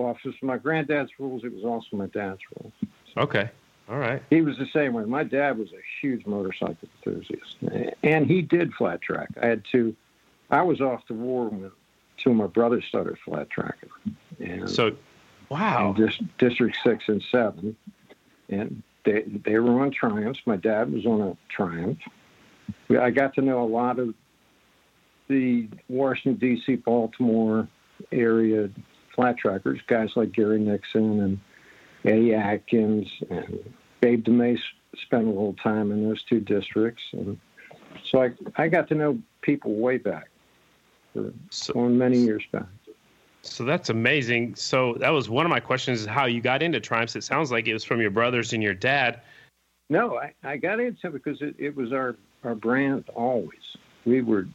[0.00, 2.72] well, if my granddad's rules, it was also my dad's rules.
[3.16, 3.50] Okay.
[3.88, 4.22] All right.
[4.30, 5.04] He was the same way.
[5.04, 7.56] My dad was a huge motorcycle enthusiast,
[8.02, 9.28] and he did flat track.
[9.42, 9.94] I had two.
[10.50, 11.70] I was off the war when
[12.16, 13.90] two of my brothers started flat tracking,
[14.38, 14.96] and So,
[15.48, 15.92] wow.
[15.96, 17.76] dis- District Six and Seven,
[18.48, 20.40] and they they were on Triumphs.
[20.46, 21.98] My dad was on a Triumph.
[22.90, 24.14] I got to know a lot of
[25.26, 27.68] the Washington D.C., Baltimore
[28.12, 28.70] area
[29.14, 31.40] flat trackers, guys like Gary Nixon and
[32.04, 33.58] Eddie Atkins and
[34.00, 34.58] Babe DeMay
[35.02, 37.38] spent a little time in those two districts, and
[38.04, 40.30] so I I got to know people way back,
[41.12, 42.66] for, So, going many years back.
[43.42, 44.54] So that's amazing.
[44.54, 47.16] So that was one of my questions: is how you got into Triumphs.
[47.16, 49.20] It sounds like it was from your brothers and your dad.
[49.88, 53.76] No, I, I got into it because it, it was our, our brand always.
[54.04, 54.46] We were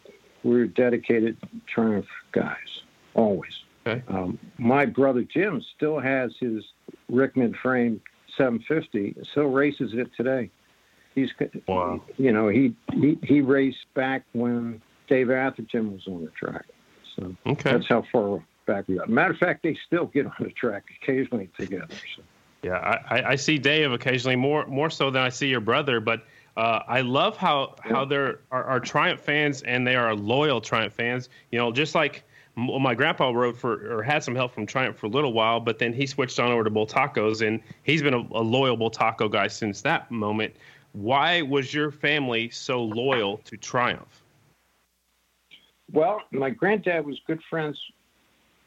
[0.43, 1.37] we were dedicated
[1.67, 2.81] Triumph guys
[3.15, 3.63] always.
[3.85, 4.03] Okay.
[4.07, 6.63] Um, my brother Jim still has his
[7.09, 8.01] Rickman frame
[8.37, 9.15] 750.
[9.31, 10.49] Still races it today.
[11.13, 11.29] He's
[11.67, 12.01] Wow.
[12.17, 16.65] you know he, he he raced back when Dave Atherton was on the track.
[17.15, 17.71] So Okay.
[17.71, 19.07] that's how far back we got.
[19.07, 21.87] Matter of fact, they still get on the track occasionally together.
[22.15, 22.23] So.
[22.63, 22.77] Yeah,
[23.09, 26.25] I, I- see Dave occasionally more more so than I see your brother, but
[26.57, 30.93] uh, I love how how they're are, are Triumph fans and they are loyal Triumph
[30.93, 31.29] fans.
[31.51, 32.23] You know, just like
[32.57, 35.59] well, my grandpa rode for or had some help from Triumph for a little while,
[35.59, 39.29] but then he switched on over to Bultacos, and he's been a, a loyal Bultaco
[39.29, 40.55] guy since that moment.
[40.93, 44.23] Why was your family so loyal to Triumph?
[45.91, 47.79] Well, my granddad was good friends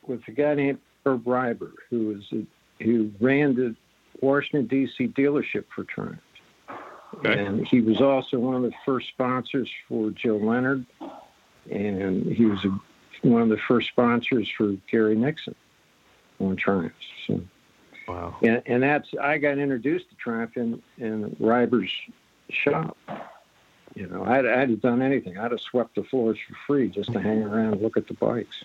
[0.06, 3.74] with a guy named Herb Reiber, who was a, who ran the
[4.20, 5.08] Washington D.C.
[5.08, 6.20] dealership for Triumph,
[7.14, 7.38] Okay.
[7.38, 10.84] and he was also one of the first sponsors for Joe Leonard,
[11.70, 12.78] and he was a,
[13.22, 15.54] one of the first sponsors for Gary Nixon
[16.40, 16.92] on Triumph.
[17.26, 17.40] So,
[18.06, 18.36] Wow.
[18.42, 21.92] and, and that's I got introduced to Triumph in in Reiber's
[22.48, 22.96] shop,
[23.94, 25.36] You know, I'd, I'd have done anything.
[25.36, 28.14] I'd have swept the floors for free just to hang around and look at the
[28.14, 28.64] bikes.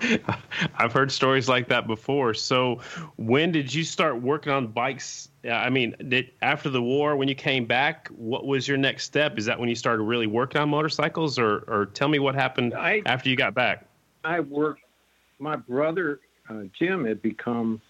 [0.76, 2.34] I've heard stories like that before.
[2.34, 2.80] So,
[3.16, 5.28] when did you start working on bikes?
[5.48, 9.38] I mean, did, after the war, when you came back, what was your next step?
[9.38, 12.74] Is that when you started really working on motorcycles, or, or tell me what happened
[12.74, 13.86] I, after you got back?
[14.24, 14.82] I worked.
[15.38, 17.80] My brother uh, Jim had become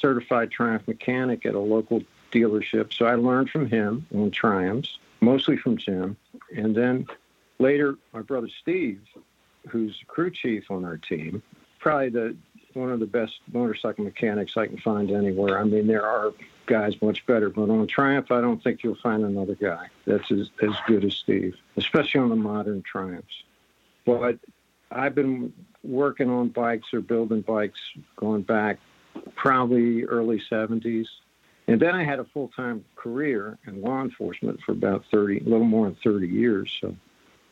[0.00, 5.56] certified Triumph mechanic at a local dealership, so I learned from him on Triumphs, mostly
[5.56, 6.16] from Jim,
[6.54, 7.06] and then
[7.58, 9.00] later my brother Steve
[9.68, 11.42] who's crew chief on our team,
[11.78, 12.36] probably the
[12.74, 15.58] one of the best motorcycle mechanics I can find anywhere.
[15.58, 16.32] I mean, there are
[16.66, 20.50] guys much better, but on Triumph, I don't think you'll find another guy that's as,
[20.62, 23.44] as good as Steve, especially on the modern Triumphs.
[24.04, 24.38] But
[24.90, 25.52] I've been
[25.82, 27.80] working on bikes or building bikes
[28.16, 28.78] going back
[29.34, 31.06] probably early 70s.
[31.68, 35.42] And then I had a full time career in law enforcement for about 30, a
[35.44, 36.76] little more than 30 years.
[36.80, 36.94] So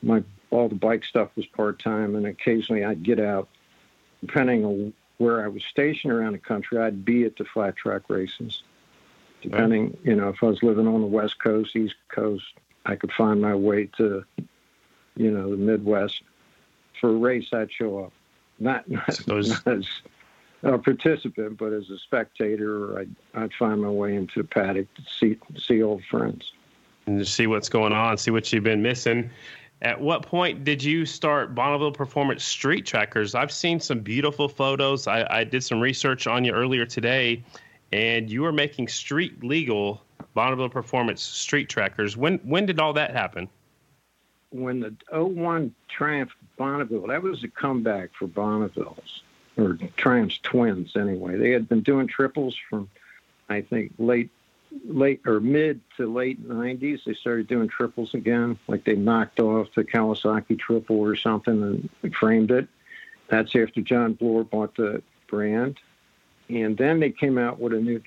[0.03, 0.23] my
[0.55, 3.49] all the bike stuff was part time, and occasionally I'd get out,
[4.21, 6.79] depending on where I was stationed around the country.
[6.79, 8.63] I'd be at the flat track races,
[9.43, 12.45] depending, you know, if I was living on the West Coast, East Coast,
[12.87, 14.25] I could find my way to,
[15.17, 16.23] you know, the Midwest.
[17.01, 18.13] For a race, I'd show up,
[18.59, 19.51] not, not, Those...
[19.51, 19.87] not as
[20.63, 25.03] a participant, but as a spectator, I'd, I'd find my way into the paddock to
[25.19, 26.53] see see old friends
[27.07, 29.31] and to see what's going on, see what you've been missing.
[29.85, 33.35] At what point did you start Bonneville Performance Street Trackers?
[33.35, 35.07] I've seen some beautiful photos.
[35.07, 37.45] I, I did some research on you earlier today,
[37.93, 42.17] and you were making street legal Bonneville Performance Street Trackers.
[42.17, 43.47] When when did all that happen?
[44.53, 49.23] When the 01 Triumph Bonneville, that was a comeback for Bonneville's,
[49.59, 51.37] or Triumph's twins anyway.
[51.37, 52.89] They had been doing triples from,
[53.51, 54.31] I think, late
[54.85, 58.59] late or mid to late 90s, they started doing triples again.
[58.67, 62.69] Like they knocked off the Kawasaki triple or something and framed it.
[63.29, 65.79] That's after John Bloor bought the brand.
[66.49, 68.03] And then they came out with a new.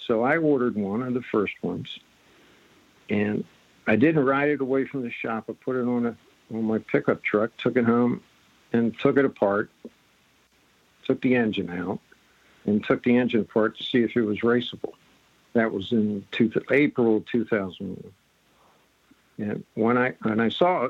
[0.00, 1.98] So I ordered one of the first ones.
[3.10, 3.44] And
[3.86, 5.44] I didn't ride it away from the shop.
[5.48, 6.16] I put it on a
[6.52, 8.22] on my pickup truck, took it home,
[8.72, 9.70] and took it apart.
[11.04, 12.00] Took the engine out
[12.68, 14.92] and took the engine apart to see if it was raceable.
[15.54, 18.12] That was in two, April 2001.
[19.38, 20.88] And when I when I saw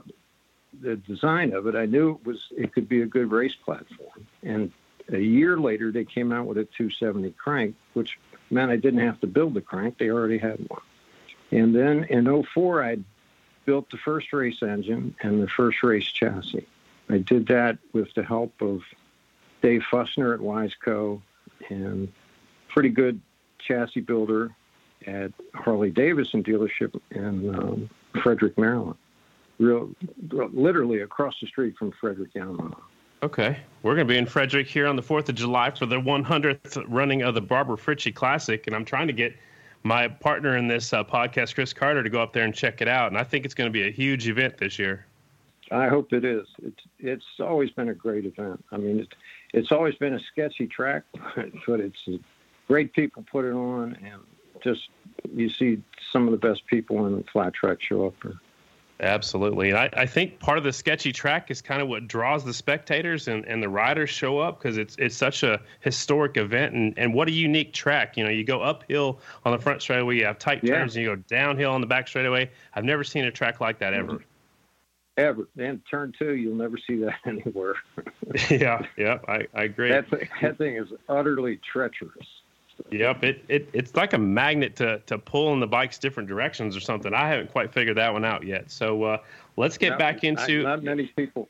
[0.80, 4.26] the design of it, I knew it was it could be a good race platform.
[4.42, 4.72] And
[5.12, 8.18] a year later, they came out with a 270 crank, which
[8.50, 10.82] meant I didn't have to build the crank; they already had one.
[11.50, 12.98] And then in 04, I
[13.64, 16.66] built the first race engine and the first race chassis.
[17.10, 18.82] I did that with the help of
[19.62, 21.20] Dave Fussner at Wiseco
[21.70, 22.08] and
[22.68, 23.20] pretty good
[23.58, 24.54] chassis builder
[25.06, 27.90] at Harley Davidson dealership in um,
[28.22, 28.96] Frederick, Maryland.
[29.58, 29.90] Real,
[30.30, 32.76] literally across the street from Frederick Yamaha.
[33.24, 36.00] Okay, we're going to be in Frederick here on the Fourth of July for the
[36.00, 39.34] 100th running of the Barbara Fritchie Classic, and I'm trying to get
[39.82, 42.86] my partner in this uh, podcast, Chris Carter, to go up there and check it
[42.86, 43.08] out.
[43.08, 45.06] And I think it's going to be a huge event this year.
[45.70, 46.46] I hope it is.
[46.62, 48.64] It's it's always been a great event.
[48.72, 49.10] I mean, it's
[49.52, 51.04] it's always been a sketchy track,
[51.66, 52.08] but it's
[52.66, 54.22] great people put it on, and
[54.62, 54.88] just
[55.34, 55.82] you see
[56.12, 58.40] some of the best people in the flat track show up there.
[59.00, 59.70] Absolutely.
[59.70, 62.52] And I, I think part of the sketchy track is kind of what draws the
[62.52, 66.94] spectators and, and the riders show up because it's it's such a historic event and,
[66.98, 68.16] and what a unique track.
[68.16, 71.02] You know, you go uphill on the front straightaway, you have tight turns, yeah.
[71.02, 72.50] and you go downhill on the back straightaway.
[72.74, 74.24] I've never seen a track like that ever.
[75.18, 75.48] Ever.
[75.58, 77.74] And turn two, you'll never see that anywhere.
[78.50, 79.90] yeah, yeah, I, I agree.
[79.90, 82.26] That thing, that thing is utterly treacherous.
[82.92, 86.76] Yep, it, it it's like a magnet to to pull in the bikes different directions
[86.76, 87.12] or something.
[87.12, 88.70] I haven't quite figured that one out yet.
[88.70, 89.18] So uh,
[89.56, 90.62] let's get not, back into.
[90.62, 91.48] Not many people.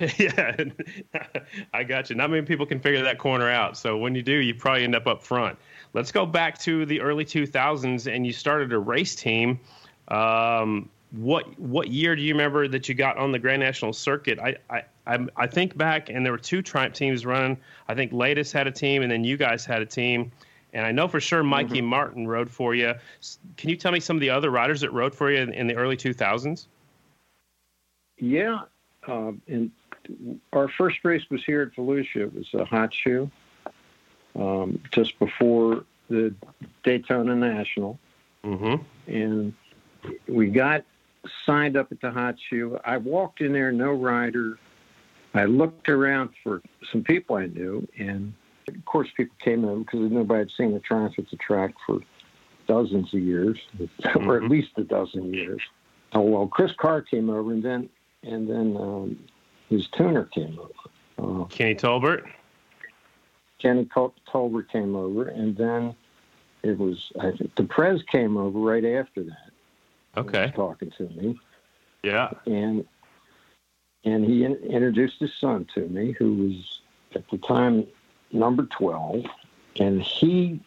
[0.18, 0.54] yeah,
[1.72, 2.16] I got you.
[2.16, 3.78] Not many people can figure that corner out.
[3.78, 5.58] So when you do, you probably end up up front.
[5.94, 9.58] Let's go back to the early 2000s, and you started a race team.
[10.08, 14.38] Um, what what year do you remember that you got on the Grand National circuit?
[14.38, 14.56] I
[15.06, 17.56] I I think back, and there were two Triumph teams running.
[17.88, 20.30] I think Latest had a team, and then you guys had a team.
[20.74, 21.86] And I know for sure Mikey mm-hmm.
[21.86, 22.92] Martin rode for you.
[23.56, 25.66] Can you tell me some of the other riders that rode for you in, in
[25.66, 26.66] the early 2000s?
[28.18, 28.60] Yeah,
[29.06, 29.70] um, and
[30.52, 32.22] our first race was here at Volusia.
[32.22, 33.30] It was a hot shoe,
[34.36, 36.34] um, just before the
[36.84, 37.98] Daytona National.
[38.44, 39.12] Mm-hmm.
[39.12, 39.54] And
[40.26, 40.84] we got
[41.46, 42.78] signed up at the hot shoe.
[42.84, 44.58] I walked in there, no rider.
[45.34, 48.32] I looked around for some people I knew, and
[48.68, 50.80] of course, people came in because nobody had seen the
[51.18, 52.00] at the track for
[52.66, 53.58] dozens of years,
[54.16, 54.50] or at Mhm.
[54.50, 55.60] least a dozen years.
[56.12, 57.88] Oh well, Chris Carr came over, and then
[58.22, 59.18] and then um,
[59.68, 61.42] his tuner came over.
[61.42, 62.24] Uh, Kenny Tolbert.
[63.58, 65.94] Kenny Tol- Tolbert came over, and then
[66.62, 69.47] it was I think the Prez came over right after that.
[70.18, 70.52] Okay.
[70.54, 71.38] talking to me,
[72.02, 72.30] Yeah.
[72.46, 72.86] and
[74.04, 76.80] and he in, introduced his son to me, who was
[77.14, 77.86] at the time
[78.32, 79.24] number twelve,
[79.78, 80.60] and he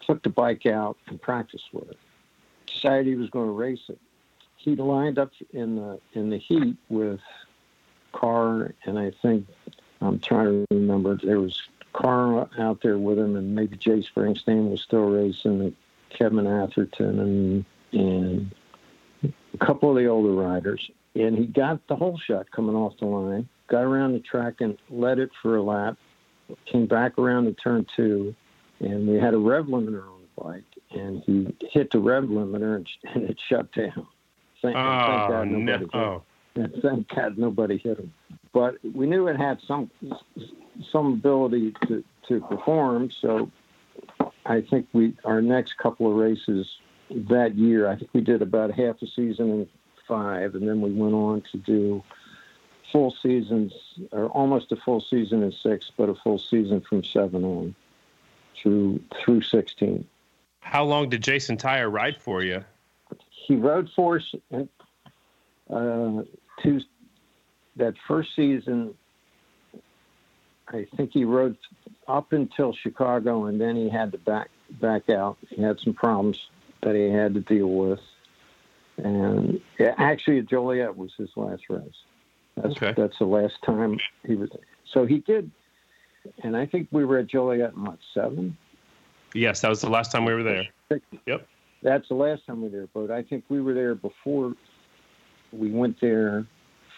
[0.00, 1.98] took the bike out and practiced with it.
[2.66, 3.98] Decided he was going to race it.
[4.56, 7.20] He lined up in the in the heat with
[8.12, 9.46] Carr, and I think
[10.00, 11.60] I'm trying to remember there was
[11.92, 15.76] Carr out there with him, and maybe Jay Springsteen was still racing, and
[16.10, 18.50] Kevin Atherton, and and
[19.54, 23.06] a couple of the older riders, and he got the whole shot coming off the
[23.06, 25.96] line, got around the track and led it for a lap,
[26.70, 28.34] came back around to turn two,
[28.80, 32.76] and we had a rev limiter on the bike, and he hit the rev limiter
[32.76, 34.06] and, and it shut down.
[34.60, 35.90] Thank, thank Oh God nobody hit him.
[35.92, 36.00] no.
[36.00, 36.22] Oh.
[36.56, 38.12] And thank God nobody hit him.
[38.52, 39.90] But we knew it had some
[40.90, 43.10] some ability to, to perform.
[43.10, 43.50] So
[44.46, 46.66] I think we our next couple of races
[47.10, 49.68] that year, I think we did about half a season in
[50.06, 52.02] five, and then we went on to do
[52.92, 53.72] full seasons
[54.12, 57.74] or almost a full season in six, but a full season from seven on
[58.60, 60.06] through through sixteen.
[60.60, 62.64] How long did Jason Tyre ride for you?
[63.46, 64.34] he rode for us
[65.70, 66.22] uh,
[66.62, 66.80] two,
[67.76, 68.94] that first season.
[70.68, 71.58] I think he rode
[72.08, 75.36] up until Chicago, and then he had to back back out.
[75.50, 76.48] He had some problems
[76.84, 78.00] that he had to deal with,
[78.98, 81.82] and yeah, actually, Joliet was his last race.
[82.56, 82.94] That's Okay.
[82.96, 84.50] that's the last time he was.
[84.92, 85.50] So he did,
[86.42, 88.56] and I think we were at Joliet in what seven.
[89.34, 90.68] Yes, that was the last time we were there.
[91.26, 91.48] Yep.
[91.82, 94.54] That's the last time we were there, but I think we were there before
[95.52, 96.46] we went there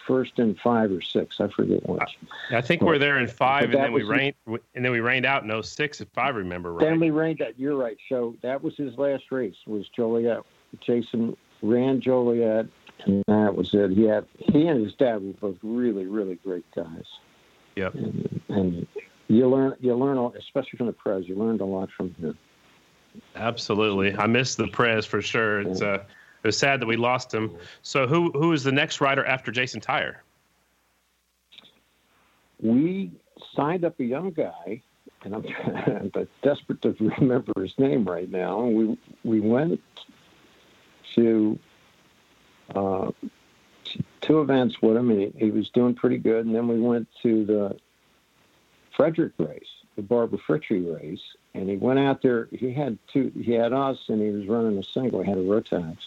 [0.07, 1.39] first in five or six.
[1.39, 2.17] I forget which.
[2.49, 5.01] I think we we're there in five, and But then we rained, and then we
[5.01, 6.85] rained out in 06, if I remember right.
[6.85, 7.59] Then we rained out.
[7.59, 7.97] You're right.
[8.09, 9.55] So that was his last race.
[9.67, 10.43] Was Joliet?
[10.81, 12.67] Jason ran Joliet,
[13.05, 13.91] and that was it.
[13.91, 17.05] He had he and his dad were both really, really great guys.
[17.75, 17.95] Yep.
[17.95, 18.87] And, and
[19.27, 21.27] you learn you learn especially from the pros.
[21.27, 22.37] You learned a lot from him.
[23.35, 25.61] Absolutely, I miss the Prez for sure.
[25.61, 26.03] It's uh,
[26.47, 27.55] it was sad that we lost him.
[27.81, 30.23] So who who is the next rider after Jason Tyre?
[32.61, 33.11] we
[33.55, 34.81] signed up a young guy,
[35.23, 35.45] and I'm,
[36.15, 38.65] I'm desperate to remember his name right now.
[38.65, 39.81] We we went
[41.15, 41.59] to
[42.73, 43.11] uh,
[44.21, 46.45] two events with him, and he, he was doing pretty good.
[46.45, 47.77] And then we went to the
[48.95, 51.21] Frederick race, the Barbara Fritchie race,
[51.53, 52.47] and he went out there.
[52.51, 53.31] He had two.
[53.35, 55.21] He had us, and he was running a single.
[55.21, 55.97] He had a Rotax,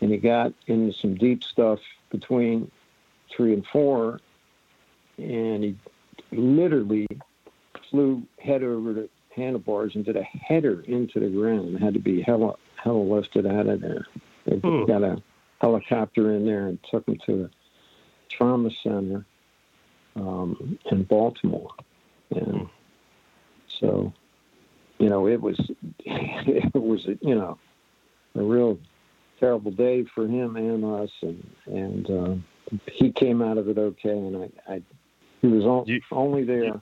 [0.00, 2.70] and he got into some deep stuff between
[3.34, 4.20] three and four,
[5.18, 5.76] and he
[6.32, 7.06] literally
[7.90, 12.00] flew head over the handlebars and did a header into the ground and had to
[12.00, 14.06] be hella, hella lifted out of there.
[14.44, 14.84] They Hmm.
[14.84, 15.22] got a
[15.60, 17.50] helicopter in there and took him to a
[18.28, 19.24] trauma center
[20.16, 21.70] um, in Baltimore.
[22.30, 22.68] And
[23.68, 24.12] so,
[24.98, 25.58] you know, it was,
[26.04, 27.58] it was, you know,
[28.34, 28.78] a real
[29.40, 31.10] terrible day for him and us.
[31.22, 32.34] And, and, uh,
[32.92, 34.10] he came out of it okay.
[34.10, 34.36] And
[34.68, 34.82] I, I
[35.40, 36.80] he was on, You- only there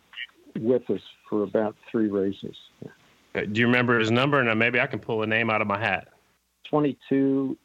[0.60, 2.56] with us for about three races.
[2.84, 4.40] Uh, Do you remember his number?
[4.40, 6.08] And maybe I can pull a name out of my hat.
[6.68, 7.56] 22,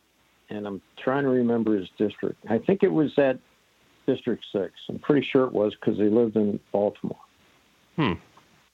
[0.50, 2.38] and I'm trying to remember his district.
[2.50, 3.40] I think it was at
[4.06, 4.72] District 6.
[4.90, 7.18] I'm pretty sure it was because he lived in Baltimore.
[7.96, 8.14] Hmm.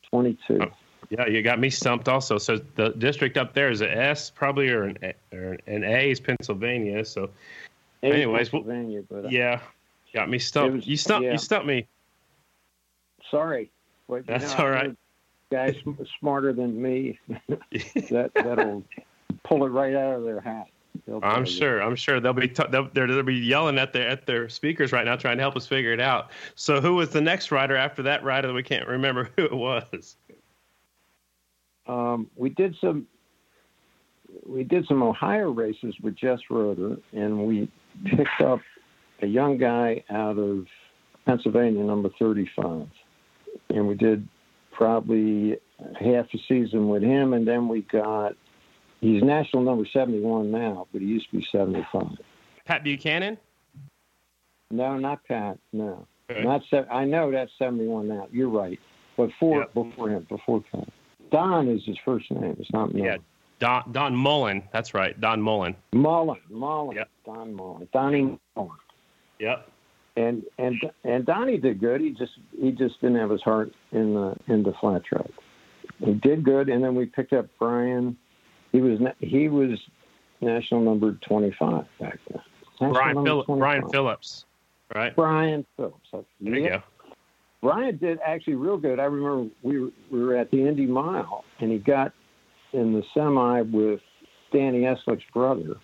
[0.10, 0.60] 22.
[0.62, 0.66] Oh.
[1.10, 2.38] Yeah, you got me stumped also.
[2.38, 6.12] So the district up there is a S probably or an A, or an A
[6.12, 7.04] is Pennsylvania.
[7.04, 7.30] So
[8.02, 9.60] Hey, anyways, well, Pennsylvania, but uh, yeah,
[10.14, 10.76] got me stumped.
[10.78, 11.26] Was- you stumped.
[11.26, 11.34] yeah.
[11.34, 11.88] You stumped me.
[13.30, 13.72] sorry.
[14.10, 14.96] You That's know, all right.
[15.52, 15.76] Guys
[16.20, 18.84] smarter than me, that that'll
[19.44, 20.68] pull it right out of their hat.
[21.24, 21.82] I'm sure.
[21.82, 24.92] I'm sure they'll be t- they'll, they're, they'll be yelling at their at their speakers
[24.92, 26.30] right now, trying to help us figure it out.
[26.56, 29.56] So who was the next rider after that rider that we can't remember who it
[29.56, 30.16] was?
[31.90, 33.08] Um, we did some
[34.48, 37.68] we did some Ohio races with Jess Roeder, and we
[38.06, 38.60] picked up
[39.24, 40.68] a young guy out of
[41.26, 42.88] Pennsylvania, number 35,
[43.72, 44.28] and we did
[44.72, 45.58] probably
[46.00, 48.34] half a season with him, and then we got
[49.02, 52.04] he's national number 71 now, but he used to be 75.
[52.66, 53.36] Pat Buchanan.
[54.70, 55.58] No, not Pat.
[55.74, 56.44] No, Okay.
[56.44, 58.28] not se- I know that's 71 now.
[58.32, 58.80] You're right,
[59.18, 59.74] but for Yep.
[59.74, 60.88] before him, before Pat.
[61.32, 62.56] Don is his first name.
[62.60, 63.06] It's not Miller.
[63.08, 63.18] Yeah.
[63.60, 64.64] Don Don Mullen.
[64.72, 65.76] That's right, Don Mullen.
[65.94, 67.10] Mullen, Mullen, Yep.
[67.26, 68.72] Don Mullen, Donnie Mullen.
[69.40, 69.70] Yep.
[70.16, 72.00] and and and Donnie did good.
[72.02, 75.30] He just he just didn't have his heart in the in the flat track.
[76.04, 78.18] He did good, and then we picked up Brian.
[78.72, 79.78] He was he was
[80.42, 82.42] national number twenty five back then.
[82.80, 83.48] National Brian Phillips.
[83.48, 84.46] Brian Phillips.
[84.96, 85.16] Right.
[85.16, 86.10] Brian Phillips.
[86.12, 86.56] There Yeah.
[86.56, 86.84] you go.
[87.62, 89.00] Brian did actually real good.
[89.00, 92.14] I remember we were, we were at the Indy Mile, and he got
[92.74, 94.00] in the semi with
[94.54, 95.76] Danny Eslick's brother,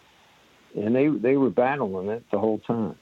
[0.75, 2.95] and they they were battling it the whole time.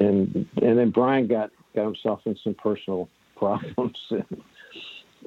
[0.00, 3.96] And and then Brian got got himself in some personal problems,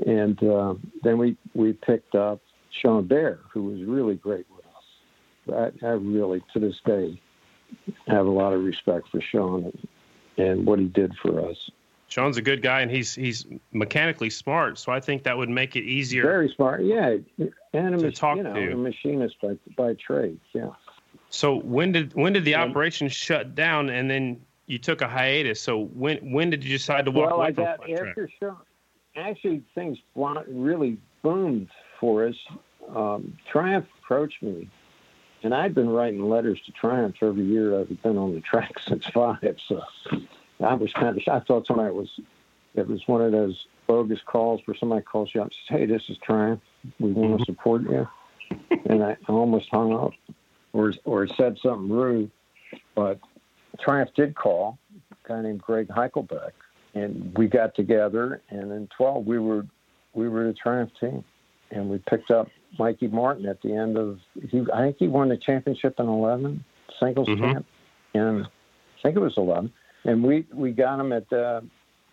[0.06, 0.74] and, uh,
[1.04, 2.42] then we we picked up
[2.82, 5.74] Sean Bear, who was really great with us.
[5.82, 7.22] I, I really to this day
[8.08, 9.72] have a lot of respect for Sean
[10.38, 11.58] and what he did for us.
[12.16, 15.76] Sean's a good guy, and he's he's mechanically smart, so I think that would make
[15.76, 16.24] it easier.
[16.24, 17.18] Very smart, yeah,
[17.74, 18.72] and a, To talk you know, to.
[18.72, 20.70] a machinist by by trade, yeah.
[21.30, 25.60] So when did when did the operation shut down, and then you took a hiatus?
[25.60, 28.56] So when when did you decide to walk Well, away I from got after Sean.
[29.18, 31.68] Actually, things really boomed
[32.00, 32.36] for us.
[32.96, 34.70] Um, Triumph approached me,
[35.44, 37.78] and I'd been writing letters to Triumph every year.
[37.78, 39.84] I've been on the track since five, so
[40.64, 41.24] I was kind of.
[41.28, 42.10] I thought somebody was.
[42.76, 45.86] It was one of those bogus calls where somebody calls you up and says, "Hey,
[45.86, 46.62] this is Triumph.
[47.00, 48.08] We want to support you,"
[48.86, 50.12] and I almost hung up,
[50.74, 52.32] or or said something rude.
[52.96, 53.20] But
[53.80, 54.78] Triumph did call
[55.12, 56.52] a guy named Greg Heichelbeck,
[56.94, 58.42] and we got together.
[58.50, 59.66] And in 12, we were
[60.14, 61.24] we were the Triumph team,
[61.72, 62.50] and we picked up
[62.80, 64.20] Mikey Martin at the end of.
[64.50, 66.64] He, I think he won the championship in 11
[67.00, 67.40] singles Mhm.
[67.40, 67.66] champ,
[68.14, 69.72] and I think it was 11.
[70.06, 71.64] And we we got him at the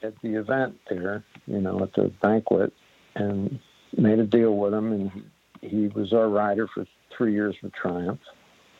[0.02, 2.72] at the event there, you know, at the banquet,
[3.14, 3.58] and
[3.96, 5.30] made a deal with him, and
[5.60, 8.20] he was our rider for three years for Triumph.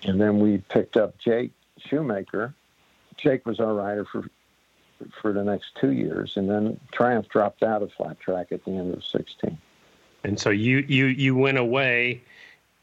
[0.05, 2.55] And then we picked up Jake Shoemaker.
[3.17, 4.25] Jake was our rider for
[5.21, 8.71] for the next two years, and then Triumph dropped out of flat track at the
[8.71, 9.59] end of 16.
[10.25, 12.23] And so you you you went away,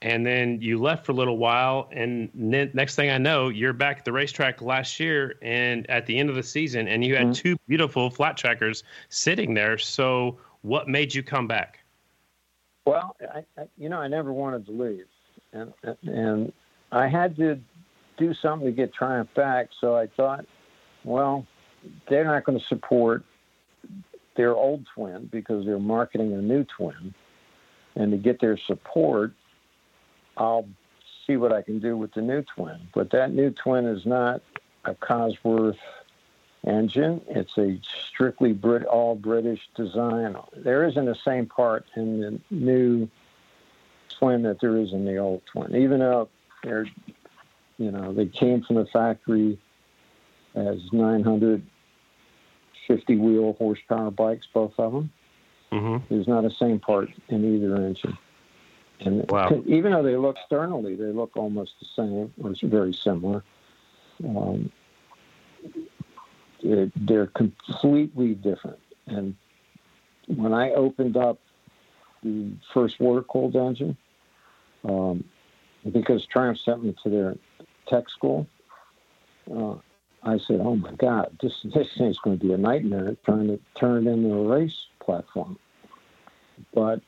[0.01, 3.73] and then you left for a little while, and ne- next thing I know, you're
[3.73, 7.15] back at the racetrack last year, and at the end of the season, and you
[7.15, 7.35] had Mhm.
[7.35, 9.77] two beautiful flat trackers sitting there.
[9.77, 11.79] So what made you come back?
[12.85, 15.07] Well, I, I, you know, I never wanted to leave,
[15.51, 15.73] and
[16.03, 16.53] and
[16.91, 17.59] I had to
[18.17, 19.69] do something to get Triumph back.
[19.79, 20.45] So I thought,
[21.03, 21.45] well,
[22.07, 23.23] they're not going to support
[24.35, 27.13] their old twin because they're marketing a new twin,
[27.95, 29.33] and to get their support,
[30.39, 30.67] I'll
[31.27, 32.79] see what I can do with the new twin.
[32.93, 34.41] But that new twin is not
[34.85, 35.77] a Cosworth
[36.65, 37.21] engine.
[37.27, 37.77] It's a
[38.07, 40.37] strictly Brit, all British design.
[40.55, 43.09] There isn't the same part in the new
[44.17, 45.75] twin that there is in the old twin.
[45.75, 46.29] Even though
[46.63, 46.87] they're,
[47.77, 49.59] you know, they came from the factory
[50.55, 55.11] as 950 wheel horsepower bikes, both of them.
[55.71, 56.13] Mm-hmm.
[56.13, 58.17] There's not a same part in either engine.
[58.99, 59.63] And Wow.
[59.65, 63.43] even though they look externally, they look almost the same, or it's very similar.
[64.23, 64.71] Um,
[66.61, 68.79] they're, they're completely different.
[69.07, 69.35] And
[70.27, 71.39] when I opened up
[72.23, 73.95] the first water cooled engine,
[74.83, 75.23] um,
[75.91, 77.35] because Triumph sent me to their
[77.87, 78.47] tech school,
[79.53, 79.75] uh,
[80.21, 83.59] I said, "Oh my God, this this thing's going to be a nightmare trying to
[83.75, 85.57] turn it into a race platform."
[86.73, 87.01] But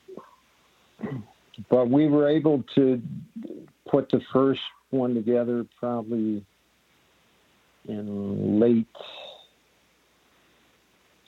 [1.70, 3.02] but we were able to
[3.90, 6.44] put the first one together probably
[7.88, 8.88] in late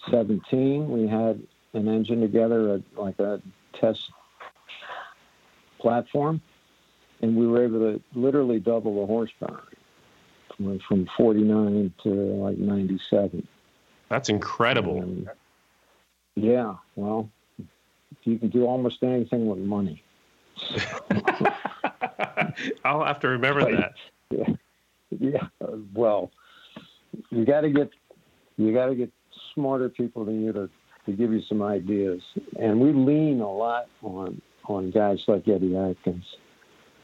[0.10, 1.42] 17 we had
[1.74, 3.42] an engine together a, like a
[3.74, 4.12] test
[5.80, 6.42] platform
[7.22, 9.64] and we were able to literally double the horsepower
[10.56, 13.48] from, from 49 to like 97
[14.10, 15.02] That's incredible.
[15.02, 15.30] And,
[16.36, 17.30] yeah well
[18.24, 20.03] you can do almost anything with money
[22.86, 23.92] I'll have to remember Right.
[24.32, 24.58] that.
[25.20, 25.48] yeah.
[25.62, 26.32] Uh, well
[27.30, 27.90] you got to get
[28.58, 29.12] you got to get
[29.54, 30.70] smarter people than you to,
[31.06, 32.22] to give you some ideas.
[32.60, 36.24] And we lean a lot on on guys like eddie atkins.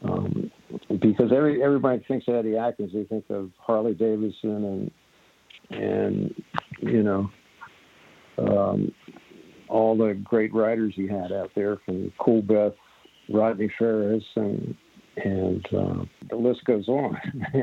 [0.02, 0.50] Um,
[1.00, 2.92] because every everybody thinks of eddie atkins.
[2.92, 4.90] They think of harley davidson
[5.70, 6.42] and and
[6.80, 7.30] you know
[8.38, 8.92] um,
[9.68, 12.74] all the great riders he had out there from Coolbeth
[13.30, 14.74] Rodney Farris and
[15.16, 17.20] and uh, the list goes on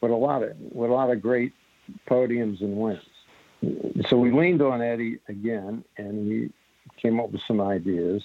[0.00, 1.52] with a lot of with a lot of great
[2.08, 3.02] podiums and wins.
[4.08, 6.52] So we leaned on Eddie again, and we
[7.00, 8.22] came up with some ideas.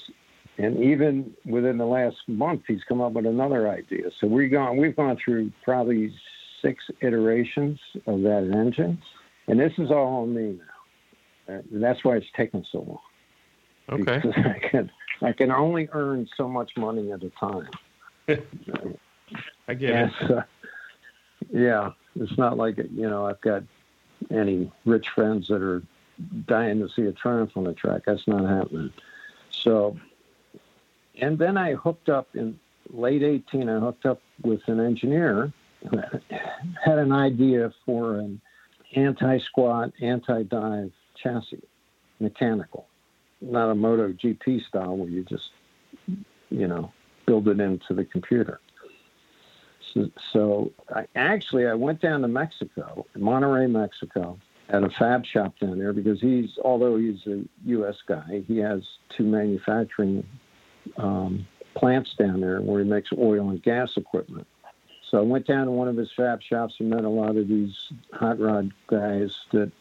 [0.57, 4.11] and even within the last month, he's come up with another idea.
[4.19, 6.13] So we've gone we've gone through probably
[6.61, 9.01] six iterations of that engine,
[9.47, 10.59] and this is all on me
[11.47, 11.55] now.
[11.55, 12.99] Uh, that's why it's taken so long.
[14.01, 14.21] Okay.
[14.23, 14.91] Because I can
[15.21, 17.69] I can only earn so much money at a time.
[19.67, 20.11] I get it.
[20.27, 20.43] so- uh,
[21.51, 23.63] yeah, it's not like you know I've got
[24.31, 25.83] any rich friends that are
[26.45, 28.03] dying to see a Triumph on the track.
[28.05, 28.91] That's not happening.
[29.51, 29.97] So,
[31.19, 32.59] and then I hooked up in
[32.89, 33.69] late '18.
[33.69, 35.51] I hooked up with an engineer
[35.89, 35.97] who
[36.83, 38.41] had an idea for an
[38.95, 41.61] anti-squat, anti-dive chassis,
[42.19, 42.87] mechanical,
[43.43, 45.51] not a Moto GP style where you just
[46.49, 46.91] you know
[47.25, 48.59] build it into the computer.
[49.93, 54.39] So, so I actually I went down to Mexico, Monterrey, Mexico,
[54.69, 57.97] at a fab shop down there because he's although he's a U.S.
[58.07, 60.25] guy, he has two manufacturing
[60.97, 64.47] um, plants down there where he makes oil and gas equipment.
[65.09, 67.47] So I went down to one of his fab shops and met a lot of
[67.47, 67.75] these
[68.13, 69.71] hot rod guys that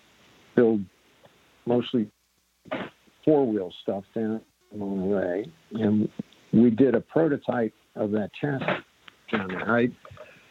[0.55, 0.85] build
[1.65, 2.11] mostly
[3.25, 4.41] four wheel stuff down
[4.73, 6.09] in Monterrey, and
[6.53, 8.85] we did a prototype of that chassis.
[9.33, 9.91] I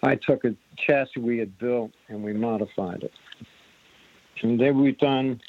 [0.04, 3.12] I took a chassis we had built and we modified it.
[4.42, 5.40] And then we've done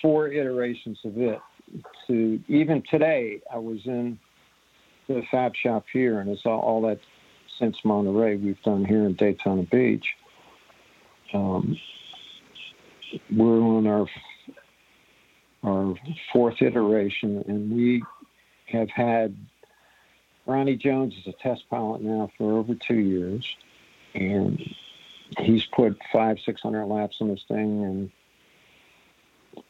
[0.00, 1.38] four iterations of it.
[2.06, 4.18] To even today, I was in
[5.08, 6.98] the fab shop here, and it's all, all that
[7.58, 10.06] since Monterrey we've done here in Daytona Beach.
[11.32, 11.78] Um,
[13.34, 14.06] we're on our
[15.64, 15.94] our
[16.32, 18.02] fourth iteration, and we
[18.66, 19.36] have had
[20.46, 23.56] Ronnie Jones is a test pilot now for over two years,
[24.14, 24.60] and
[25.38, 28.10] he's put five, six hundred laps on this thing, and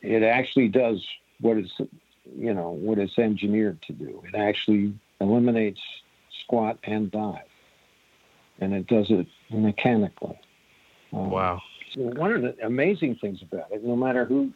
[0.00, 1.04] it actually does
[1.40, 1.78] what it's,
[2.36, 4.22] you know, what it's engineered to do.
[4.26, 5.80] It actually eliminates
[6.42, 7.42] squat and dive,
[8.60, 10.38] and it does it mechanically.
[11.12, 11.60] Um, Wow.
[11.94, 14.50] One of the amazing things about it, no matter who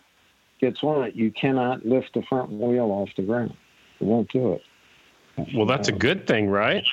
[0.60, 3.54] gets on it, you cannot lift the front wheel off the ground.
[4.00, 4.62] It won't do it.
[5.54, 6.84] Well, that's a uh, good thing, right?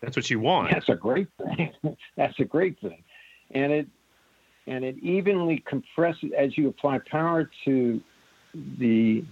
[0.00, 0.70] That's what you want.
[0.70, 1.72] That's a great thing.
[2.16, 3.02] That's a great thing,
[3.50, 3.86] and it
[4.66, 8.00] and it evenly compresses as you apply power to
[8.78, 9.24] the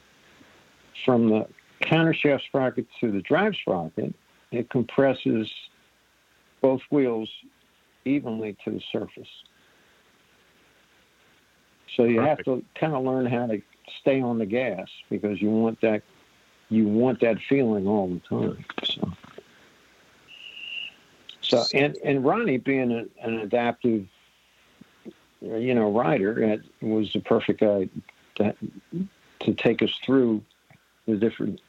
[1.05, 1.47] from the
[1.82, 4.14] countershaft sprocket to the drive sprocket.
[4.51, 5.51] It compresses
[6.61, 7.30] both wheels
[8.05, 9.28] evenly to the surface.
[11.97, 13.61] So you have to kind of learn how to
[14.01, 16.03] stay on the gas because you want that
[16.70, 18.64] you want that feeling all the time.
[18.84, 19.12] So.
[21.49, 24.07] So and and Ronnie being an adaptive,
[25.41, 27.89] you know, rider, it was the perfect guy
[28.34, 28.55] to,
[29.41, 30.43] to take us through
[31.07, 31.62] the different,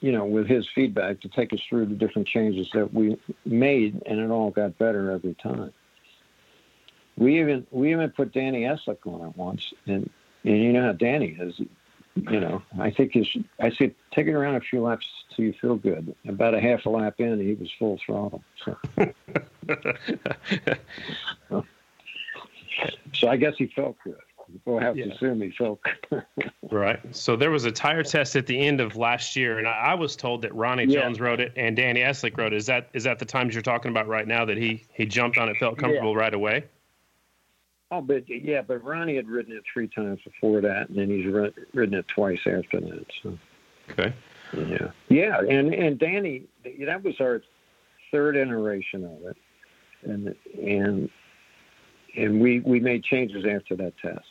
[0.00, 4.02] you know, with his feedback to take us through the different changes that we made,
[4.06, 5.72] and it all got better every time.
[7.18, 10.08] We even we even put Danny Eslick on it once, and
[10.56, 11.60] you know how Danny is.
[12.16, 13.28] You know, I think his.
[13.60, 16.14] I said take it around a few laps till you feel good.
[16.26, 18.42] About a half a lap in, he was full throttle.
[18.64, 18.76] So,
[23.14, 24.16] so I guess he felt good.
[24.64, 25.06] We'll have Yeah.
[25.06, 25.80] to assume he felt
[26.10, 26.24] good.
[26.70, 27.00] Right.
[27.16, 29.94] So there was a tire test at the end of last year, and I, I
[29.94, 31.00] was told that Ronnie Yeah.
[31.00, 32.56] Jones wrote it and Danny Eslick wrote it.
[32.56, 35.38] Is that is that the times you're talking about right now that he he jumped
[35.38, 36.64] on it, felt comfortable right away?
[37.90, 41.26] Oh, but yeah, but Ronnie had ridden it three times before that, and then he's
[41.26, 43.06] ri- ridden it twice after that.
[43.22, 43.38] So
[43.90, 44.12] Okay.
[44.52, 46.44] yeah, yeah, and and Danny,
[46.80, 47.42] that was our
[48.10, 49.36] third iteration of it,
[50.02, 51.10] and and
[52.14, 54.26] and we we made changes after that test.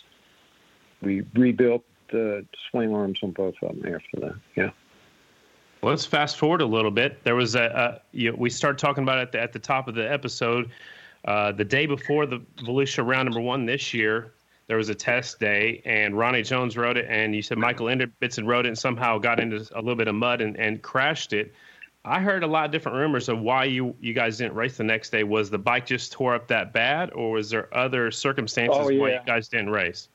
[1.02, 4.36] We rebuilt the swing arms on both of them after that.
[4.56, 4.70] Yeah.
[5.82, 7.24] Well, let's fast forward a little bit.
[7.24, 9.60] There was a, a you know, we started talking about it at the, at the
[9.60, 10.70] top of the episode.
[11.28, 14.34] Uh, the day before the Volusia round number one this year,
[14.68, 18.48] there was a test day, and Ronnie Jones wrote it, and you said Michael Enderbitson
[18.48, 21.54] wrote it, and somehow got into a little bit of mud and, and crashed it.
[22.06, 24.86] I heard a lot of different rumors of why you you guys didn't race the
[24.86, 25.26] next day.
[25.26, 29.12] Was the bike just tore up that bad, or was there other circumstances Oh, why
[29.12, 30.08] you guys didn't race?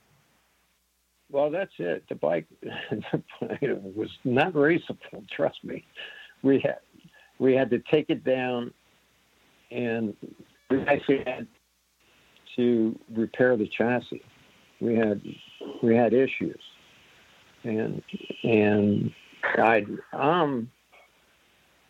[1.31, 2.05] Well, that's it.
[2.09, 2.47] The bike
[3.41, 5.27] was not raceable.
[5.37, 5.85] Trust me.
[6.43, 6.79] We had
[7.39, 8.73] we had to take it down,
[9.71, 10.17] and
[10.73, 11.47] we actually had
[12.57, 14.23] to repair the chassis.
[14.81, 15.23] We had
[15.83, 16.61] we had issues,
[17.65, 18.03] and
[18.43, 19.13] and
[19.45, 20.71] I I'm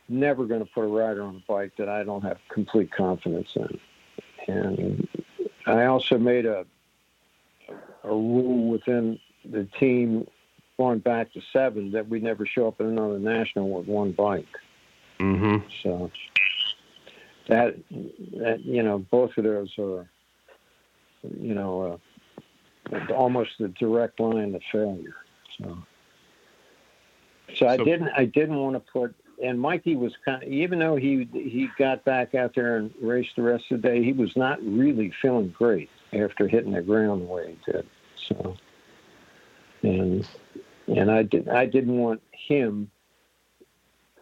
[0.09, 3.57] never going to put a rider on a bike that I don't have complete confidence
[3.57, 3.81] in,
[4.47, 5.09] and
[5.67, 6.67] I also made a
[8.05, 10.27] a rule within the team
[10.77, 14.47] going back to seven that we never show up at another national with one bike.
[15.21, 15.69] Mm-hmm.
[15.83, 16.11] So
[17.49, 17.77] that
[18.37, 20.09] that you know both of those are
[21.41, 22.01] you know
[22.93, 25.17] uh, almost the direct line to failure.
[25.59, 25.79] So
[27.57, 30.79] so I So- didn't I didn't want to put and Mikey was kind of even
[30.79, 34.13] though he he got back out there and raced the rest of the day he
[34.13, 37.87] was not really feeling great after hitting the ground the way he did.
[38.29, 38.57] So
[39.83, 40.27] and
[40.87, 42.91] and I did I didn't want him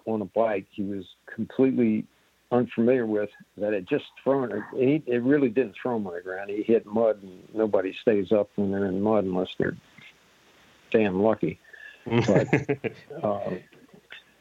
[0.07, 2.07] on a bike he was completely
[2.51, 4.62] unfamiliar with that had just thrown it.
[4.74, 6.51] He, it really didn't throw him on the ground.
[6.51, 9.76] He hit mud, and nobody stays up when they're in mud unless they're
[10.90, 11.59] damn lucky.
[12.07, 12.92] But
[13.22, 13.51] uh,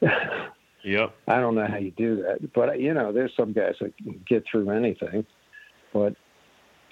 [0.84, 1.14] yep.
[1.28, 2.52] I don't know how you do that.
[2.52, 5.24] But you know, there's some guys that can get through anything.
[5.92, 6.14] But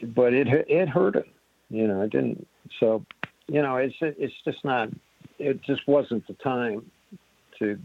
[0.02, 1.24] but it it hurt him.
[1.70, 2.46] You know, it didn't.
[2.80, 3.04] So
[3.46, 4.90] you know, it's it's just not.
[5.38, 6.90] It just wasn't the time
[7.58, 7.78] to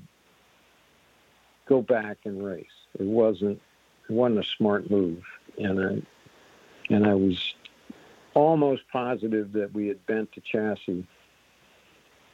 [1.68, 2.66] go back and race.
[3.00, 3.62] It wasn't.
[4.10, 5.24] It wasn't a smart move,
[5.58, 7.54] and I and I was
[8.34, 11.06] almost positive that we had bent the chassis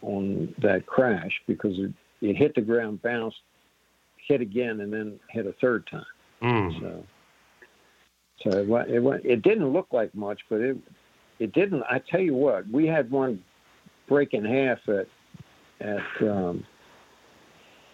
[0.02, 3.42] on that crash because it, it hit the ground, bounced,
[4.18, 6.06] hit again, and then hit a third time.
[6.42, 6.80] Mm.
[6.80, 7.04] So,
[8.42, 10.78] so it, it, it didn't look like much, but it
[11.40, 11.84] it didn't.
[11.90, 13.44] I tell you what, we had one
[14.08, 15.08] break in half at
[15.82, 16.66] at um,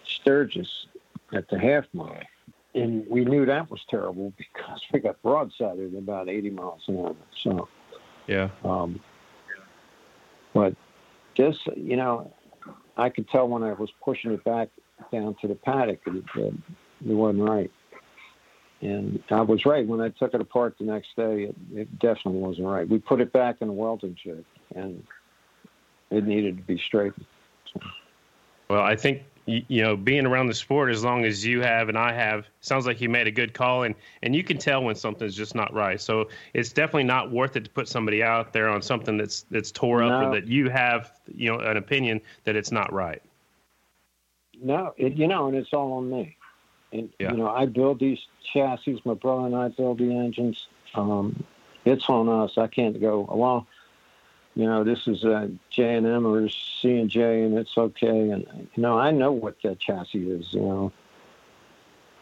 [0.04, 0.86] Sturgis
[1.32, 2.20] at the half mile,
[2.74, 6.98] and we knew that was terrible because we got broadsided at about 80 miles an
[6.98, 7.16] hour.
[7.42, 7.68] So,
[8.26, 8.50] Yeah.
[8.64, 9.00] um,
[10.52, 10.74] but
[11.36, 12.32] this, you know,
[12.96, 14.68] I could tell when I was pushing it back
[15.12, 16.54] down to the paddock, it, it,
[17.06, 17.70] it wasn't right.
[18.82, 21.44] And I was right when I took it apart the next day.
[21.44, 22.88] It, it definitely wasn't right.
[22.88, 25.02] We put it back in a welding jig, and
[26.10, 27.24] it needed to be straightened.
[28.68, 31.96] Well, I think you know being around the sport as long as you have and
[31.96, 34.96] I have sounds like you made a good call and and you can tell when
[34.96, 36.00] something's just not right.
[36.00, 39.70] So it's definitely not worth it to put somebody out there on something that's that's
[39.70, 43.22] tore up or that you have you know an opinion that it's not right.
[44.60, 46.36] No, it, you know, and it's all on me.
[46.92, 47.32] And Yeah.
[47.32, 48.18] you know, I build these
[48.52, 49.00] chassis.
[49.04, 50.66] My brother and I build the engines.
[50.94, 51.44] Um,
[51.84, 52.56] it's on us.
[52.58, 53.66] I can't go well.
[54.56, 58.30] You know, this is a J and M or C and J, and it's okay.
[58.30, 60.54] And you know, I know what that chassis is.
[60.54, 60.92] You know,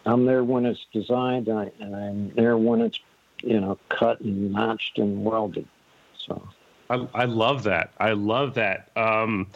[0.05, 2.99] I'm there when it's designed, and, I, and I'm there when it's
[3.45, 5.69] you know cut and notched and welded.
[6.19, 6.47] So
[6.91, 7.93] I, I love that.
[7.99, 8.91] I love that.
[8.97, 9.47] Um,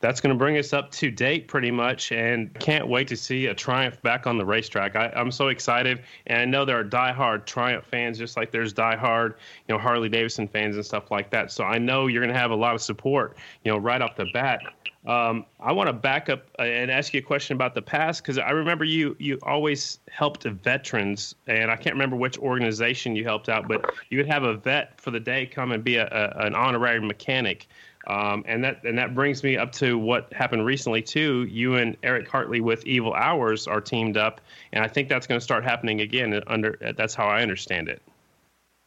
[0.00, 3.46] that's going to bring us up to date pretty much, and can't wait to see
[3.46, 4.96] a Triumph back on the racetrack.
[4.96, 8.74] I, I'm so excited, and I know there are diehard Triumph fans, just like there's
[8.74, 9.34] diehard,
[9.68, 11.50] you know, Harley Davidson fans and stuff like that.
[11.50, 14.16] So I know you're going to have a lot of support, you know, right off
[14.16, 14.60] the bat.
[15.06, 18.22] Um, I want to back up uh, and ask you a question about the past
[18.22, 23.22] because I remember you you always helped veterans, and I can't remember which organization you
[23.22, 26.06] helped out, but you would have a vet for the day come and be a,
[26.06, 27.68] a, an honorary mechanic.
[28.06, 31.44] Um, and that and that brings me up to what happened recently too.
[31.50, 34.40] You and Eric Hartley with Evil Hours are teamed up,
[34.72, 36.40] and I think that's going to start happening again.
[36.46, 38.02] Under that's how I understand it.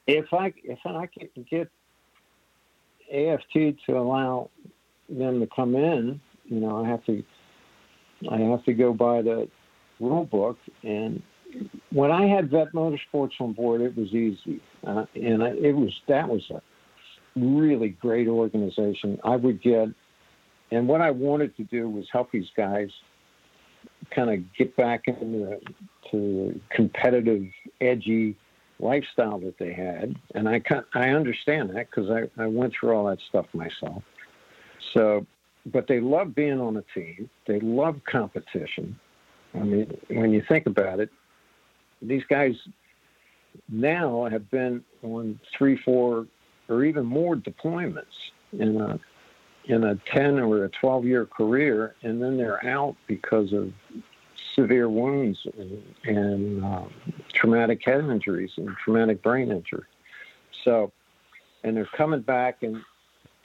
[0.08, 1.70] if I if I can get
[3.14, 4.50] AFT to allow
[5.10, 7.24] them to come in, you know, I have to
[8.32, 9.48] I have to go by the
[10.00, 10.58] rule book.
[10.84, 11.22] And
[11.92, 15.94] when I had Vet Motorsports on board, it was easy, uh, and I, it was
[16.08, 16.62] that was a
[17.42, 19.20] really great organization.
[19.24, 19.90] I would get,
[20.72, 22.90] and what I wanted to do was help these guys
[24.12, 25.60] kind of get back into
[26.12, 27.44] the, competitive,
[27.82, 28.36] edgy
[28.80, 30.62] lifestyle that they had, and I
[30.94, 34.02] I understand that because I, I went through all that stuff myself.
[34.94, 35.26] So,
[35.66, 37.30] but they love being on a team.
[37.46, 38.98] They love competition.
[39.54, 41.10] I mean, when you think about it,
[42.02, 42.54] these guys
[43.68, 46.28] now have been on three, four,
[46.70, 49.00] or even more deployments in a
[49.66, 53.74] in a ten or a twelve year career, and then they're out because of
[54.56, 56.92] severe wounds and, and um,
[57.34, 59.84] traumatic head injuries and traumatic brain injury.
[60.64, 60.92] So,
[61.64, 62.82] and they're coming back, and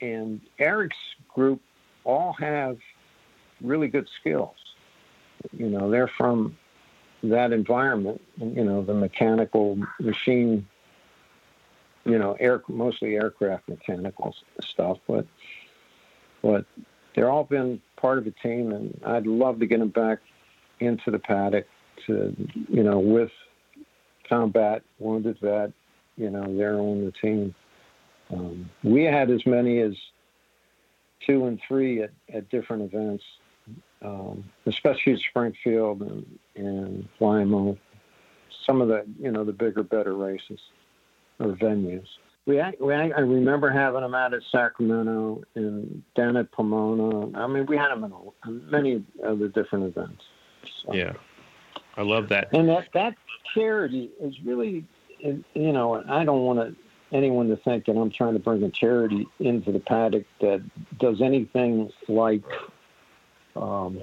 [0.01, 0.97] and Eric's
[1.33, 1.61] group
[2.03, 2.77] all have
[3.61, 4.55] really good skills.
[5.51, 6.57] You know, they're from
[7.23, 8.21] that environment.
[8.37, 10.67] You know, the mechanical machine.
[12.05, 15.25] You know, air mostly aircraft mechanical stuff, but
[16.41, 16.65] but
[17.15, 20.19] they're all been part of a team, and I'd love to get them back
[20.79, 21.65] into the paddock
[22.05, 22.35] to,
[22.69, 23.31] you know, with
[24.27, 25.71] combat, wounded vet,
[26.17, 27.55] you know, they're on the team.
[28.31, 29.93] Um, we had as many as
[31.25, 33.23] two and three at, at different events,
[34.01, 37.75] um, especially Springfield and, and Lima.
[38.65, 40.59] Some of the you know the bigger, better races
[41.39, 42.07] or venues.
[42.45, 47.35] We, we I remember having them out at Sacramento and down at Pomona.
[47.37, 48.03] I mean, we had them
[48.45, 50.23] in many of the different events.
[50.83, 50.93] So.
[50.93, 51.13] Yeah,
[51.97, 52.49] I love that.
[52.53, 53.15] And that that
[53.53, 54.85] charity is really,
[55.19, 56.75] you know, I don't want to
[57.11, 60.61] anyone to think that I'm trying to bring a charity into the paddock that
[60.99, 62.43] does anything like
[63.55, 64.01] um,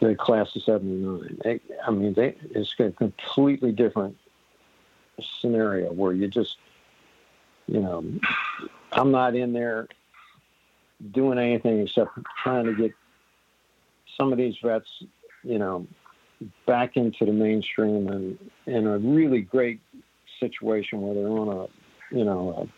[0.00, 1.60] the class of '79.
[1.84, 4.16] I mean, they, it's a completely different
[5.40, 6.56] scenario where you just,
[7.66, 8.04] you know,
[8.92, 9.88] I'm not in there
[11.12, 12.10] doing anything except
[12.42, 12.92] trying to get
[14.16, 14.88] some of these vets,
[15.42, 15.86] you know,
[16.66, 19.80] back into the mainstream and in a really great
[20.40, 21.68] situation where they're on a
[22.10, 22.68] you know,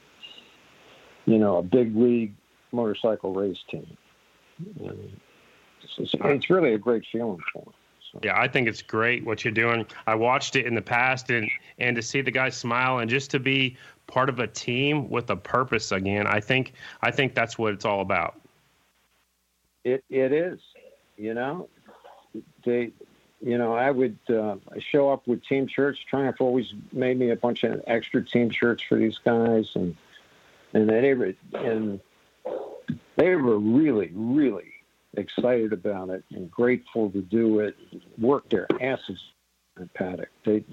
[1.27, 2.35] a, you know, a big league
[2.73, 3.97] motorcycle race team.
[5.83, 7.75] It's, it's, really a great feeling for them.
[8.23, 9.87] Yeah, I think it's great what you're doing.
[10.07, 13.31] I watched it in the past, and and to see the guys smile, and just
[13.33, 16.27] to be part of a team with a purpose again.
[16.27, 18.41] I think I think that's what it's all about.
[19.85, 20.61] It it is,
[21.17, 21.69] you know,
[22.65, 22.93] they
[23.43, 25.99] you know, I would uh, show up with team shirts.
[26.09, 29.95] Triumph always made me a bunch of extra team shirts for these guys, and
[30.73, 32.01] and they were and
[33.17, 34.73] they were really, really
[35.17, 37.77] excited about it and grateful to do it.
[38.19, 39.19] Worked their asses
[39.81, 40.29] at paddock.
[40.45, 40.65] They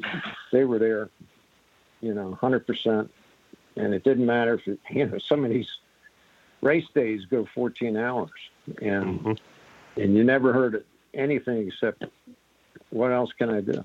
[0.52, 1.10] they were there,
[2.02, 3.12] you know, hundred percent,
[3.76, 5.70] and it didn't matter if it, you know some of these
[6.62, 8.32] race days go 14 hours,
[8.82, 10.02] and mm-hmm.
[10.02, 10.84] and you never heard
[11.14, 12.06] anything except
[12.90, 13.84] what else can I do?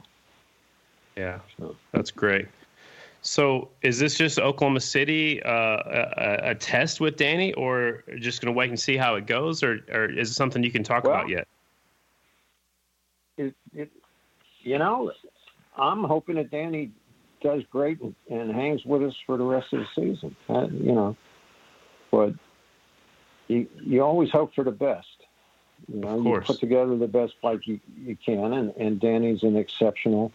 [1.17, 1.75] Yeah, so.
[1.93, 2.47] that's great.
[3.29, 8.53] So, is this just Oklahoma City uh, a, a, test with Danny, or just going
[8.53, 11.05] to wait and see how it goes, or, or is it something you can talk
[11.05, 11.47] well, about yet?
[13.37, 13.91] It, it,
[14.63, 15.13] you know,
[15.77, 16.91] I'm hoping that Danny
[17.43, 20.35] does great and, and hangs with us for the rest of the season.
[20.49, 21.15] Uh, you know,
[22.11, 22.33] but
[23.49, 25.07] you you always hope for the best.
[25.87, 29.57] You know, you put together the best bike you, you can, and, and Danny's an
[29.57, 30.33] exceptional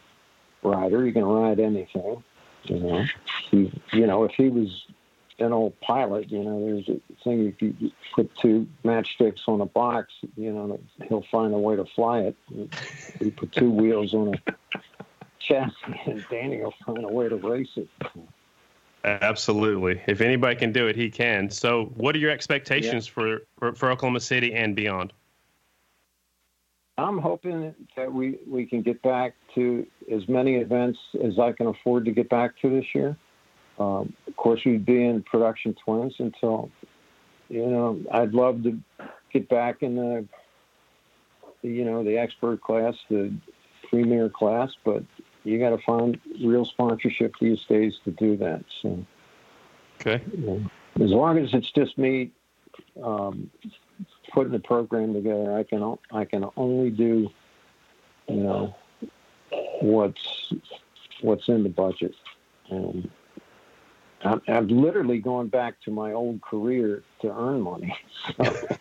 [0.62, 1.04] rider.
[1.08, 2.24] You can ride anything.
[2.66, 3.06] You know,
[3.52, 4.86] he, you know, if he was
[5.40, 9.66] an old pilot, you know, there's a thing if you put two matchsticks on a
[9.66, 12.36] box, you know, he'll find a way to fly it.
[13.20, 14.54] You put two wheels on a
[15.40, 15.74] chassis,
[16.06, 17.88] and Danny will find a way to race it.
[19.04, 20.02] Absolutely.
[20.08, 21.50] If anybody can do it, he can.
[21.50, 23.14] So, what are your expectations yeah.
[23.14, 25.12] for, for, for Oklahoma City and beyond?
[26.98, 31.68] I'm hoping that we, we can get back to as many events as I can
[31.68, 33.18] afford to get back to this year.
[33.80, 36.70] Um, of course, we'd be in production twins until,
[37.50, 38.80] you know, I'd love to
[39.32, 40.26] get back in the,
[41.64, 43.34] you know, the expert class, the
[43.90, 45.04] premier class, but
[45.44, 48.64] you got to find real sponsorship these days to do that.
[48.84, 49.04] So,
[50.00, 50.24] okay.
[50.32, 50.72] You know,
[51.04, 52.30] as long as it's just me
[53.04, 53.50] um,
[54.34, 57.30] putting the program together, I can I can only do,
[58.28, 58.76] you know,
[59.82, 60.54] what's
[61.22, 62.16] what's in the budget,
[62.70, 63.10] and
[64.24, 67.96] I'm, I'm literally going back to my old career to earn money.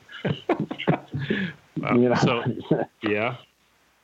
[1.82, 2.14] So, you know?
[2.14, 2.44] so
[3.02, 3.36] yeah.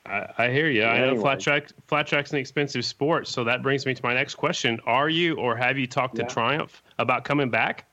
[0.05, 0.85] I, I hear you.
[0.85, 4.15] I know flat track flat track's an expensive sport, so that brings me to my
[4.15, 7.85] next question: Are you or have you talked to Triumph about coming back?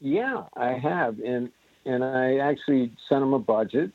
[0.00, 1.50] Yeah, I have, and
[1.84, 3.90] and I actually sent them a budget.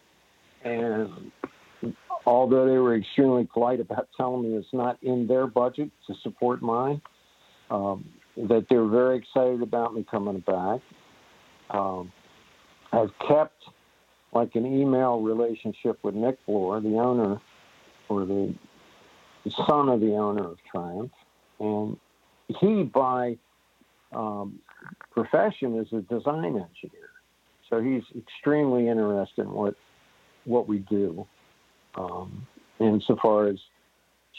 [0.63, 1.31] And
[2.25, 6.61] although they were extremely polite about telling me it's not in their budget to support
[6.61, 7.01] mine,
[7.69, 8.05] um,
[8.37, 10.81] that they're very excited about me coming back.
[11.69, 12.11] Um,
[12.91, 13.63] I've kept
[14.33, 17.39] like an email relationship with Nick Bloor, the owner
[18.09, 18.53] or the
[19.67, 21.11] son of the owner of Triumph,
[21.59, 21.97] and
[22.59, 23.37] he by
[24.11, 24.59] um,
[25.11, 27.04] profession is a design engineer.
[27.69, 29.75] So he's extremely interested in what
[30.45, 31.25] what we do,
[31.95, 32.45] um,
[32.79, 33.57] insofar as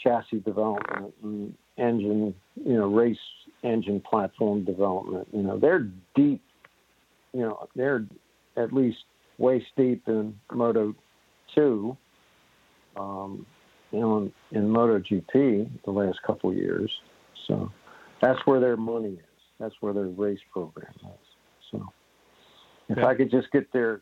[0.01, 3.17] chassis development and engine, you know, race
[3.63, 5.27] engine platform development.
[5.33, 6.41] You know, they're deep.
[7.33, 8.05] You know, they're
[8.55, 8.99] at least
[9.37, 10.95] waist deep in Moto
[11.53, 11.97] two.
[12.95, 13.45] Um,
[13.91, 16.91] you know, in, in MotoGP the last couple years.
[17.47, 17.71] So
[18.21, 19.19] that's where their money is.
[19.59, 21.27] That's where their race program is.
[21.71, 21.87] So.
[22.89, 24.01] If I could just get their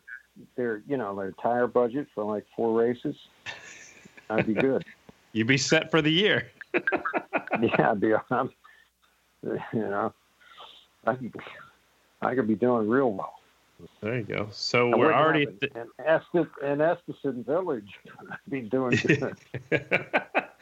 [0.56, 3.16] their you know their tire budget for like four races,
[4.30, 4.84] I'd be good.
[5.32, 6.50] You'd be set for the year.
[6.74, 8.14] yeah, I'd be.
[8.30, 8.50] I'm,
[9.42, 10.14] you know,
[11.06, 11.34] I could
[12.22, 13.34] I could be doing real well.
[14.00, 14.48] There you go.
[14.50, 15.46] So we're already.
[15.60, 15.72] it.
[16.62, 17.92] in Estes Village.
[18.30, 19.36] I'd be doing good.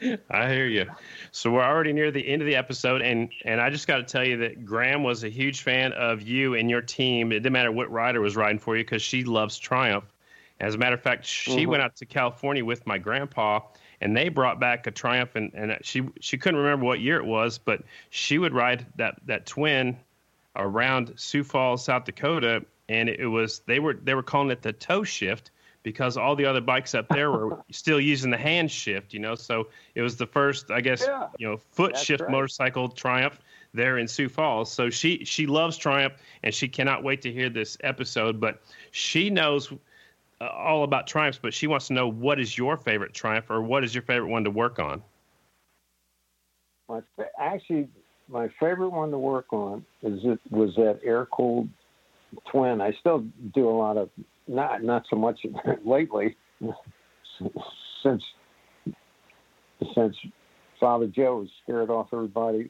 [0.29, 0.85] I hear you.
[1.31, 4.03] So we're already near the end of the episode, and and I just got to
[4.03, 7.31] tell you that Graham was a huge fan of you and your team.
[7.31, 10.05] It didn't matter what rider was riding for you because she loves Triumph.
[10.59, 11.67] As a matter of fact, she Mhm.
[11.67, 13.59] went out to California with my grandpa,
[14.01, 17.25] and they brought back a Triumph, and, and she she couldn't remember what year it
[17.25, 19.97] was, but she would ride that that twin
[20.55, 24.73] around Sioux Falls, South Dakota, and it was they were they were calling it the
[24.73, 25.51] toe shift
[25.85, 29.35] because all the other bikes up there were still using the hand shift, you know.
[29.35, 32.31] So it was the first, I guess, Yeah, you know, foot shift right.
[32.31, 33.39] motorcycle Triumph
[33.73, 34.71] there in Sioux Falls.
[34.71, 38.41] So she she loves Triumph and she cannot wait to hear this episode.
[38.41, 38.61] But
[38.91, 39.71] she knows
[40.41, 43.61] uh, all about Triumphs, but she wants to know what is your favorite Triumph or
[43.61, 45.03] what is your favorite one to work on.
[46.89, 47.89] My fa- actually,
[48.27, 51.69] my favorite one to work on is it was that air cooled
[52.51, 52.81] twin.
[52.81, 53.23] I still
[53.53, 54.09] do a lot of
[54.47, 55.39] not not so much
[55.85, 56.35] lately
[58.03, 58.23] since
[59.93, 60.15] since
[60.79, 62.69] Father Joe has scared off everybody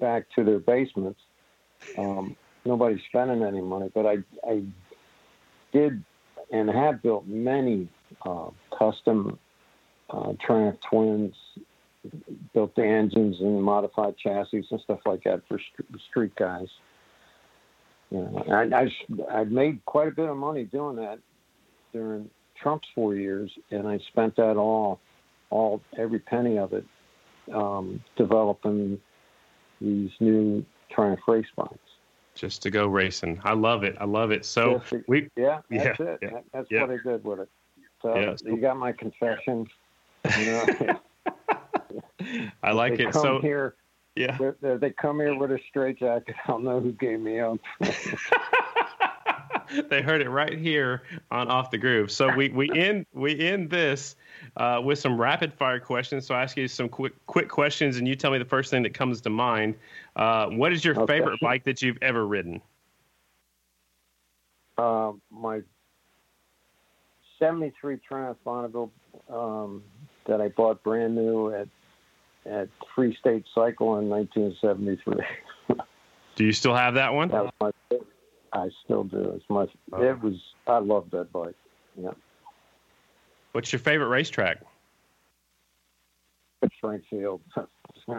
[0.00, 1.20] back to their basements.
[1.96, 4.16] Um, nobody's spending any money, but I
[4.48, 4.64] I
[5.72, 6.02] did
[6.50, 7.88] and have built many
[8.24, 9.38] uh, custom
[10.10, 11.34] uh, Triumph twins
[12.54, 16.68] built the engines and modified chassis and stuff like that for st- street guys.
[18.10, 18.82] You know, I,
[19.32, 21.18] I I made quite a bit of money doing that
[21.92, 22.30] during
[22.60, 25.00] Trump's four years, and I spent that all,
[25.50, 26.84] all every penny of it,
[27.52, 29.00] um, developing
[29.80, 31.72] these new Triumph race bikes.
[32.36, 33.40] Just to go racing.
[33.44, 33.96] I love it.
[33.98, 34.44] I love it.
[34.44, 36.18] So to- we Yeah, that's Yeah, it.
[36.22, 36.80] yeah, That- that's yeah.
[36.82, 37.48] what I did with it.
[38.02, 38.34] So Yeah.
[38.44, 39.66] you got my confession.
[40.38, 40.66] You know,
[42.62, 43.14] I like they it.
[43.14, 43.74] So here.
[44.16, 44.38] Yeah.
[44.38, 46.34] They, they, they come here with a straight jacket.
[46.46, 47.58] I'll know who gave me up.
[49.90, 52.10] they heard it right here on off the groove.
[52.10, 54.16] So we we end we end this
[54.56, 56.26] uh, with some rapid fire questions.
[56.26, 58.82] So I ask you some quick quick questions, and you tell me the first thing
[58.84, 59.74] that comes to mind.
[60.16, 61.18] Uh, what is your Okay.
[61.18, 62.60] favorite bike that you've ever ridden?
[64.78, 65.60] uh, my
[67.38, 68.90] 73 Triumph Bonneville
[69.28, 69.82] um,
[70.26, 71.68] that I bought brand new at
[72.48, 75.84] at Free State Cycle in 1973.
[76.36, 77.28] Do you still have that one?
[77.28, 77.98] That was my.
[78.52, 79.32] I still do.
[79.34, 79.66] It's my.
[79.92, 80.02] Oh.
[80.02, 80.34] It was.
[80.66, 81.54] I love that bike.
[81.98, 82.10] Yeah,
[83.52, 84.58] What's your favorite racetrack?
[86.76, 87.40] Springfield.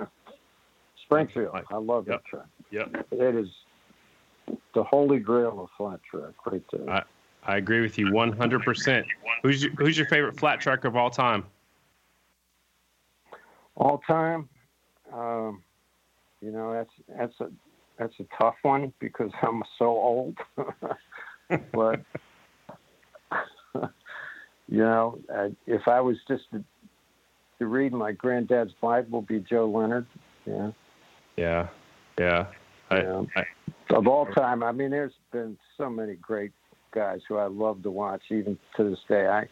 [1.06, 1.56] Springfield.
[1.72, 2.24] I love yep.
[2.24, 2.48] that track.
[2.72, 3.48] Yep, It is
[4.74, 6.90] the holy grail of flat track right there.
[6.90, 7.04] I-
[7.48, 9.06] I agree with you 100%.
[9.42, 11.46] Who's your, who's your favorite flat track of all time?
[13.78, 14.50] All time,
[15.14, 15.64] um,
[16.42, 17.52] you know that's that's a
[18.00, 20.38] that's a tough one because I'm so old.
[21.74, 22.02] but
[24.68, 26.64] you know, uh, if I was just to,
[27.60, 30.08] to read my granddad's Bible, be Joe Leonard.
[30.46, 30.72] Yeah,
[31.38, 31.68] Yeah,
[32.20, 32.48] yeah.
[32.90, 33.24] I, Yeah.
[33.36, 33.44] I,
[33.96, 34.64] of all time.
[34.64, 36.52] I mean, there's been so many great
[36.94, 39.28] guys who I love to watch, even to this day.
[39.28, 39.48] I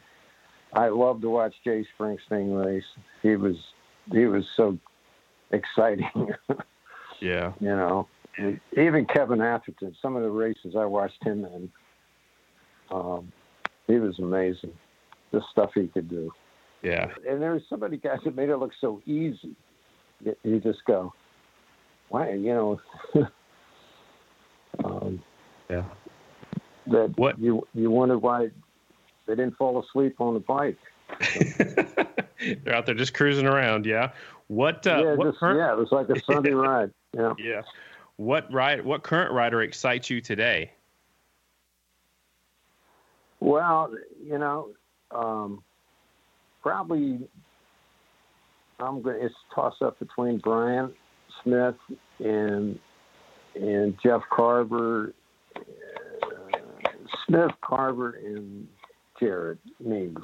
[0.74, 2.84] I love to watch Jay Springsteen race.
[3.22, 3.56] He was
[4.12, 4.78] he was so
[5.52, 6.10] exciting.
[7.22, 8.08] yeah, you know.
[8.78, 11.72] Even Kevin Atherton, some of the races I watched him in,
[12.92, 13.32] um,
[13.88, 14.74] he was amazing.
[15.32, 16.32] The stuff he could do.
[16.84, 17.14] yeah.
[17.28, 19.56] And there were so many guys that made it look so easy.
[20.20, 21.14] You, you just go,
[22.10, 22.82] why, you know,
[24.84, 25.24] um,
[25.70, 25.86] Yeah.
[26.88, 28.50] that What- you you wonder why
[29.28, 30.78] they didn't fall asleep on the bike.
[32.64, 33.86] They're out there just cruising around.
[33.86, 34.12] Yeah.
[34.48, 34.86] What?
[34.86, 35.60] Uh, yeah, what just, current?
[35.60, 36.92] yeah, it was like a Sunday ride.
[37.14, 37.34] Yeah.
[37.38, 37.62] Yeah.
[38.18, 38.86] What ride?
[38.86, 40.72] What current rider excites you today?
[43.40, 43.94] Well,
[44.24, 44.70] you know,
[45.12, 45.64] um,
[46.62, 47.28] probably
[48.80, 49.18] I'm going.
[49.22, 50.94] It's toss up between Bryan
[51.44, 51.76] Smith
[52.20, 52.80] and
[53.56, 55.14] and Jeff Carver,
[55.56, 55.62] uh,
[57.26, 58.68] Smith, Carver, and
[59.20, 60.16] Jared Mees.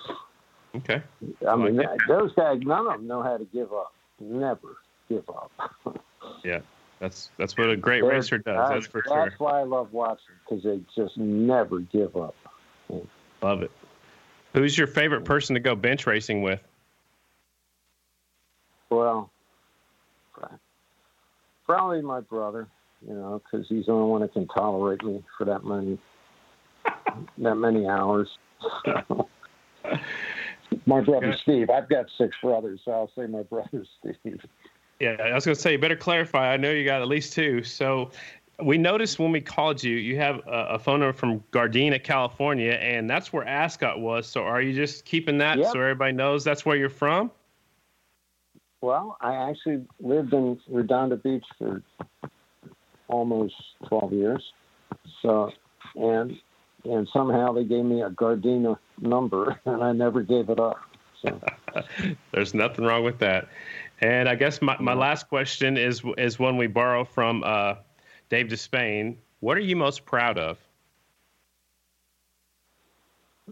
[0.76, 1.02] Okay.
[1.48, 3.94] I mean, that- those guys, none of them know how to give up.
[4.20, 4.78] Never
[5.10, 5.52] give up.
[6.44, 6.62] Yeah,
[7.00, 8.70] that's that's what a great They're- racer does.
[8.70, 9.26] That's for sure.
[9.26, 12.36] That's why I love watching because they just never give up.
[13.42, 13.72] Love it.
[14.54, 16.62] Who's your favorite person to go bench racing with?
[18.90, 19.30] Well,
[21.66, 22.68] probably my brother,
[23.08, 25.98] you know, because he's the only one that can tolerate me for that many
[27.40, 28.30] that many hours.
[30.86, 31.36] my brother.
[31.42, 31.70] Steve.
[31.70, 34.40] I've got six brothers, so I'll say my brother Steve.
[35.00, 36.54] Yeah, I was going to say, you better clarify.
[36.54, 37.64] I know you got at least two.
[37.64, 38.12] So,
[38.64, 42.74] we noticed when we called you, you have a, a, phone number from Gardena, California,
[42.74, 44.28] and that's where Ascot was.
[44.28, 45.72] So are you just keeping that yep.
[45.72, 47.32] so everybody knows that's where you're from?
[48.82, 51.82] Well, I actually lived in Redondo Beach for
[53.08, 53.56] almost
[53.88, 54.54] 12 years.
[55.22, 55.52] So,
[55.96, 56.38] and
[56.86, 60.80] and somehow they gave me a Gardena number, and I never gave it up.
[61.22, 61.40] So.
[62.32, 63.48] There's nothing wrong with that.
[64.00, 67.76] And I guess my, my last question is is one we borrow from uh,
[68.30, 69.16] Dave Despain.
[69.42, 70.58] What are you most proud of?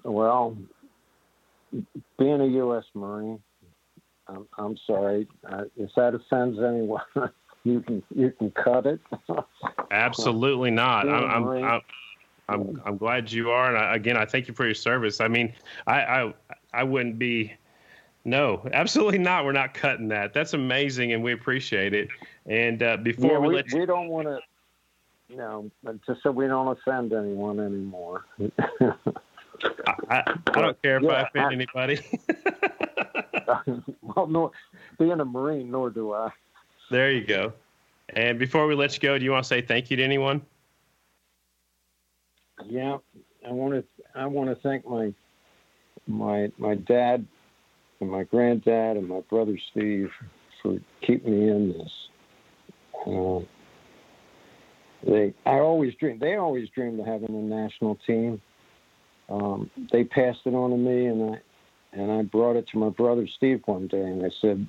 [0.04, 0.58] Well,
[2.18, 2.86] being a U.S.
[2.96, 3.40] Marine.
[4.28, 7.02] I'm, I'm sorry uh, if that offends anyone.
[7.64, 9.00] you can you can cut it.
[9.92, 11.10] Absolutely not.
[11.10, 11.82] I'm, I'm, I'm,
[12.50, 15.22] I'm, I'm glad you are, and I, again, I thank you for your service.
[15.22, 15.54] I mean,
[15.88, 16.34] I, I
[16.74, 17.54] I wouldn't be
[18.26, 19.45] no, absolutely not.
[19.45, 20.34] We're not cutting that.
[20.34, 22.10] That's amazing, and we appreciate it.
[22.45, 24.39] And uh, before yeah, we, we, let you, we don't want to,
[25.30, 25.72] you know,
[26.06, 28.26] just so we don't offend anyone anymore.
[28.82, 32.00] I, I, I, don't care if yeah, I offend I, anybody.
[34.02, 34.52] well, no,
[34.97, 36.32] being a Marine, nor do I.
[36.89, 37.54] There you go.
[38.10, 40.41] And before we let you go, do you want to say thank you to anyone?
[42.66, 42.97] Yeah,
[43.47, 43.84] I want to.
[44.16, 45.14] I want to thank my
[46.07, 47.26] my my dad
[47.99, 50.12] and my granddad and my brother Steve
[50.62, 52.07] for keeping me in this.
[53.07, 53.39] Uh,
[55.03, 56.20] they, I always dreamed.
[56.20, 58.41] They always dreamed of having a national team.
[59.30, 61.39] Um, they passed it on to me, and I
[61.93, 64.68] and I brought it to my brother Steve one day, and I said,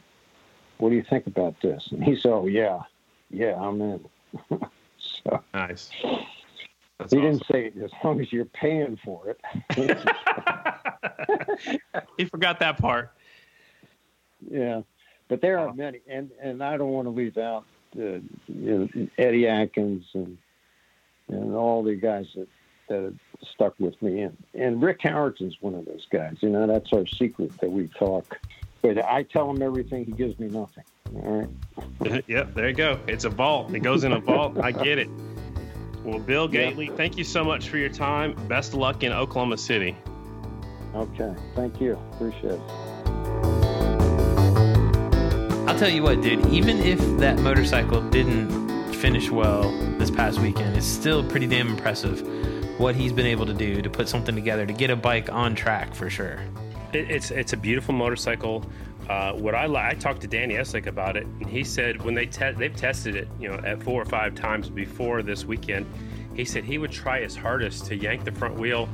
[0.79, 2.83] "What do you think about this?" And he said, "Oh yeah,
[3.31, 4.05] yeah, I'm in."
[4.99, 5.91] so nice.
[7.01, 7.33] That's he awesome.
[7.33, 9.41] didn't say as long as you're paying for it.
[12.17, 13.11] he forgot that part
[14.49, 14.83] yeah,
[15.29, 17.65] but there are many, and and I don't want to leave out
[17.97, 18.89] uh, you know,
[19.19, 20.39] Eddie Atkins and
[21.29, 22.49] and all the guys that
[22.89, 26.37] that stuck with me, and and Rick Howerton's one of those guys.
[26.41, 28.39] You know, that's our secret that we talk.
[28.83, 30.07] But I tell him everything.
[30.07, 30.85] He gives me nothing.
[31.15, 31.49] All
[32.03, 32.25] right.
[32.27, 32.99] yep, there you go.
[33.07, 33.75] It's a vault.
[33.75, 34.59] It goes in a vault.
[34.59, 35.09] I get it.
[36.05, 36.97] Well, Bill Gately, yep.
[36.97, 38.35] thank you so much for your time.
[38.49, 39.97] Best of luck in Oklahoma City.
[40.95, 41.35] Okay.
[41.55, 41.99] Thank you.
[42.15, 42.61] Appreciate it.
[45.69, 50.77] I'll tell you what, dude, even if that motorcycle didn't finish well this past weekend,
[50.77, 52.27] it's still pretty damn impressive
[52.81, 55.55] what he's been able to do to put something together to get a bike on
[55.55, 56.41] track for sure.
[56.93, 58.65] It's it's a beautiful motorcycle.
[59.11, 62.27] Uh, what I I talked to Danny Eslick about it, and he said when they
[62.27, 65.85] te- they've tested it, you know, at four or five times before this weekend,
[66.37, 68.89] he said he would try his hardest to yank the front wheel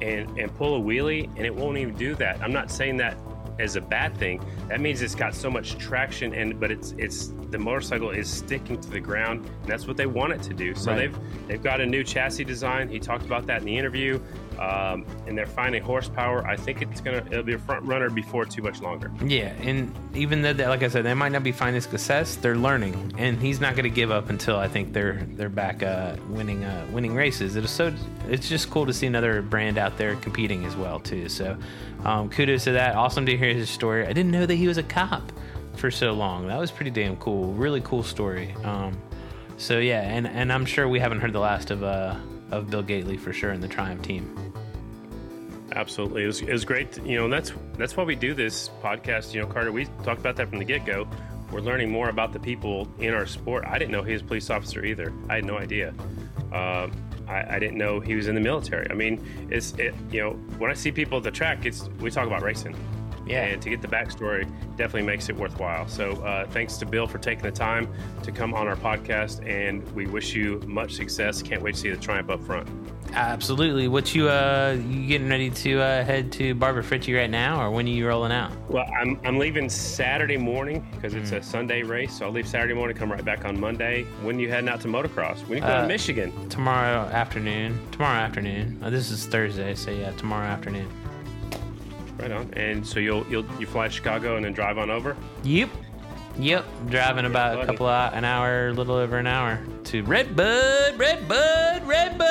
[0.00, 2.40] and and pull a wheelie, and it won't even do that.
[2.42, 3.18] I'm not saying that
[3.58, 4.42] as a bad thing.
[4.68, 8.80] That means it's got so much traction, and but it's it's the motorcycle is sticking
[8.80, 10.74] to the ground, and that's what they want it to do.
[10.74, 10.96] So right.
[10.96, 12.88] they've they've got a new chassis design.
[12.88, 14.18] He talked about that in the interview,
[14.58, 16.46] um, and they're finding horsepower.
[16.46, 19.10] I think it's gonna it'll be a front runner before too much longer.
[19.24, 23.14] Yeah, and even though like I said, they might not be finding success, they're learning,
[23.18, 26.86] and he's not gonna give up until I think they're they're back uh, winning uh,
[26.92, 27.56] winning races.
[27.56, 27.92] It's so
[28.28, 31.28] it's just cool to see another brand out there competing as well too.
[31.28, 31.56] So
[32.04, 32.94] um, kudos to that.
[32.96, 34.06] Awesome to hear his story.
[34.06, 35.32] I didn't know that he was a cop
[35.74, 36.48] for so long.
[36.48, 37.52] That was pretty damn cool.
[37.54, 38.54] Really cool story.
[38.64, 38.98] Um,
[39.56, 42.16] so yeah, and, and I'm sure we haven't heard the last of uh,
[42.50, 44.47] of Bill Gately for sure in the Triumph team.
[45.72, 46.92] Absolutely, it was, it was great.
[46.92, 49.34] To, you know, and that's that's why we do this podcast.
[49.34, 51.06] You know, Carter, we talked about that from the get go.
[51.52, 53.64] We're learning more about the people in our sport.
[53.66, 55.12] I didn't know he was a police officer either.
[55.28, 55.94] I had no idea.
[56.52, 56.88] Uh,
[57.26, 58.86] I, I, didn't know he was in the military.
[58.90, 62.10] I mean, it's it, you know when I see people at the track, it's we
[62.10, 62.74] talk about racing.
[63.28, 63.44] Yeah.
[63.44, 64.44] And to get the backstory
[64.76, 65.86] definitely makes it worthwhile.
[65.88, 69.88] So uh, thanks to Bill for taking the time to come on our podcast, and
[69.94, 71.42] we wish you much success.
[71.42, 72.68] Can't wait to see the Triumph up front.
[73.12, 73.88] Absolutely.
[73.88, 77.70] What you uh you getting ready to uh, head to Barbara Fritchie right now, or
[77.70, 78.52] when are you rolling out?
[78.68, 81.38] Well, I'm I'm leaving Saturday morning because it's mm.
[81.38, 84.04] a Sunday race, so I'll leave Saturday morning, come right back on Monday.
[84.22, 85.38] When are you heading out to motocross?
[85.48, 86.48] When are you going uh, to Michigan?
[86.48, 87.80] Tomorrow afternoon.
[87.92, 88.78] Tomorrow afternoon.
[88.82, 90.88] Uh, this is Thursday, so yeah, tomorrow afternoon.
[92.18, 92.52] Right on.
[92.54, 95.16] And so you'll you'll you fly to Chicago and then drive on over.
[95.44, 95.70] Yep.
[96.38, 100.96] Yep, driving about a couple of an hour, a little over an hour to Redbud,
[100.96, 102.28] Redbud, Redbud.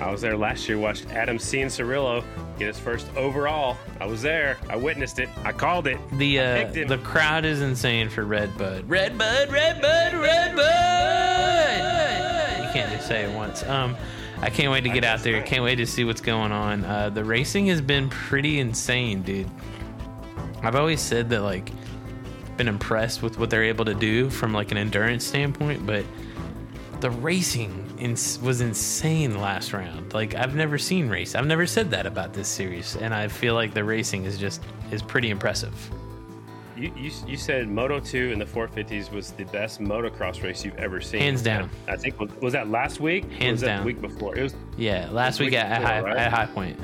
[0.00, 0.78] I was there last year.
[0.78, 2.24] Watched Adam Cianciarulo
[2.58, 3.76] get his first overall.
[4.00, 4.58] I was there.
[4.68, 5.28] I witnessed it.
[5.44, 5.98] I called it.
[6.12, 8.88] The uh, the crowd is insane for Redbud.
[8.88, 10.66] Redbud, Redbud, Redbud.
[12.64, 13.62] You can't just say it once.
[13.64, 13.96] Um,
[14.42, 15.42] I can't wait to get out there.
[15.42, 16.84] Can't wait to see what's going on.
[16.84, 19.50] Uh, the racing has been pretty insane, dude.
[20.62, 21.70] I've always said that like
[22.56, 26.04] been impressed with what they're able to do from like an endurance standpoint, but
[27.00, 27.82] the racing
[28.42, 30.12] was insane last round.
[30.12, 31.34] Like I've never seen race.
[31.34, 34.62] I've never said that about this series, and I feel like the racing is just
[34.90, 35.74] is pretty impressive.
[36.76, 40.76] You, you, you said Moto 2 in the 450s was the best motocross race you've
[40.76, 41.20] ever seen.
[41.20, 41.70] Hands down.
[41.88, 43.30] I think was that last week?
[43.32, 43.80] Hands was that down.
[43.80, 44.36] The week before.
[44.36, 46.16] It was Yeah, last Week week at, before, high, right?
[46.18, 46.78] at High Point.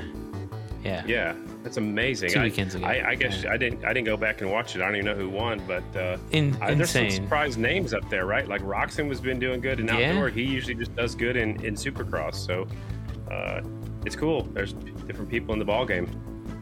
[0.83, 1.03] Yeah.
[1.05, 1.35] yeah.
[1.61, 2.31] That's amazing.
[2.31, 2.85] Two I- weekends ago.
[2.85, 3.53] I, I guess Yeah.
[3.53, 3.85] I didn't.
[3.85, 4.81] I didn't go back and watch it.
[4.81, 7.23] I don't even know who won, but uh, In, I, there's some insane.
[7.23, 8.47] surprise names up there, right?
[8.47, 10.09] Like Roczen has been doing good in Yeah.
[10.09, 10.29] outdoor.
[10.29, 12.33] He usually just does good in, in Supercross.
[12.35, 12.67] So
[13.31, 13.61] uh,
[14.05, 14.41] it's cool.
[14.53, 16.09] There's different people in the ball game.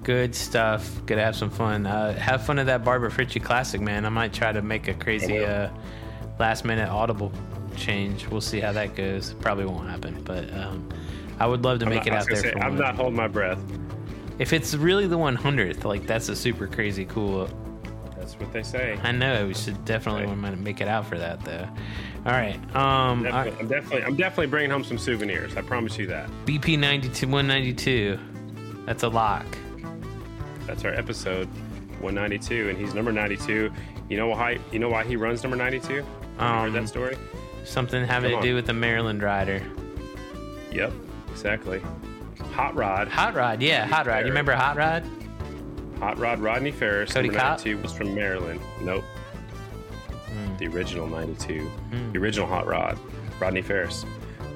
[0.03, 0.89] Good stuff.
[1.05, 1.85] Gonna have some fun.
[1.85, 4.05] Uh, have fun at that Barbara Fritchie Classic, man.
[4.05, 5.69] I might try to make a crazy uh,
[6.39, 7.31] last minute audible
[7.75, 8.27] change.
[8.27, 9.35] We'll see how that goes.
[9.41, 10.89] Probably won't happen, but um,
[11.39, 12.79] I would love to I'm make not- it out there say, I'm one.
[12.79, 13.59] not holding my breath.
[14.39, 17.47] If it's really the 100th, like that's a super crazy cool.
[18.17, 18.99] That's what they say.
[19.03, 20.29] I know we should definitely Right.
[20.37, 21.67] want to make it out for that though.
[22.25, 22.55] All right.
[22.75, 23.21] Um.
[23.23, 25.55] Definitely, I'm definitely, I'm definitely bringing home some souvenirs.
[25.57, 26.27] I promise you that.
[26.45, 28.19] BP 92 192.
[28.87, 29.45] That's a lock.
[30.67, 31.47] That's our episode
[31.99, 33.71] 192, and he's number 92.
[34.09, 34.59] You know why?
[34.71, 35.95] You know why he runs number 92?
[35.95, 36.05] Have
[36.39, 37.17] Um, heard that story?
[37.63, 38.55] Something having Come to do on.
[38.55, 39.61] with the Maryland rider.
[40.71, 40.93] Yep,
[41.29, 41.81] exactly.
[42.53, 44.19] Hot Rod, Hot Rod, yeah, Hot Rod.
[44.19, 45.03] You remember Hot Rod?
[45.99, 48.59] Hot Rod Rodney Farris, Cody number 92, was from Maryland.
[48.81, 49.03] Nope.
[50.27, 50.57] Hmm.
[50.57, 51.69] The original 92.
[52.13, 52.97] The original Hot Rod,
[53.39, 54.05] Rodney Farris,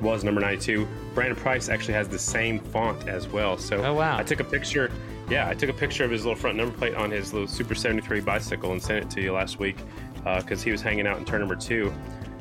[0.01, 0.87] was number 92.
[1.13, 3.57] Brandon Price actually has the same font as well.
[3.57, 4.17] So Oh, wow.
[4.17, 4.91] I took a picture.
[5.29, 7.73] Yeah, I took a picture of his little front number plate on his little Super
[7.75, 9.77] 73 bicycle and sent it to you last week
[10.37, 11.91] because he was hanging out in turn number two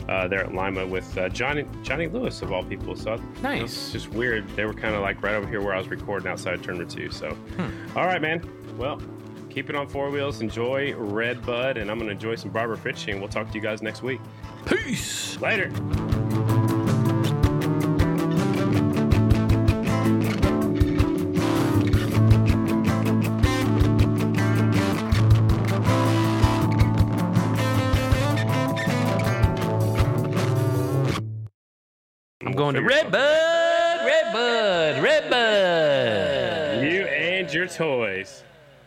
[0.08, 2.94] uh, there at Lima with uh, Johnny Johnny Lewis of all people.
[2.94, 3.62] So I- you know, Nice.
[3.62, 4.46] it's just weird.
[4.50, 6.76] They were kind of like right over here where I was recording outside of turn
[6.78, 7.10] number two.
[7.10, 7.96] So, Hmm.
[7.98, 8.42] all right, man.
[8.76, 9.00] Well,
[9.48, 10.42] keep it on four wheels.
[10.42, 13.54] Enjoy Red Bud, and I'm going to enjoy some Barbara Fritchie, and we'll talk to
[13.54, 14.20] you guys next week.
[14.66, 15.40] Peace.
[15.40, 15.70] Later.
[32.64, 36.86] Going to figure Red something Bud, Red Bud, Red Bud.
[36.86, 38.42] You and your toys.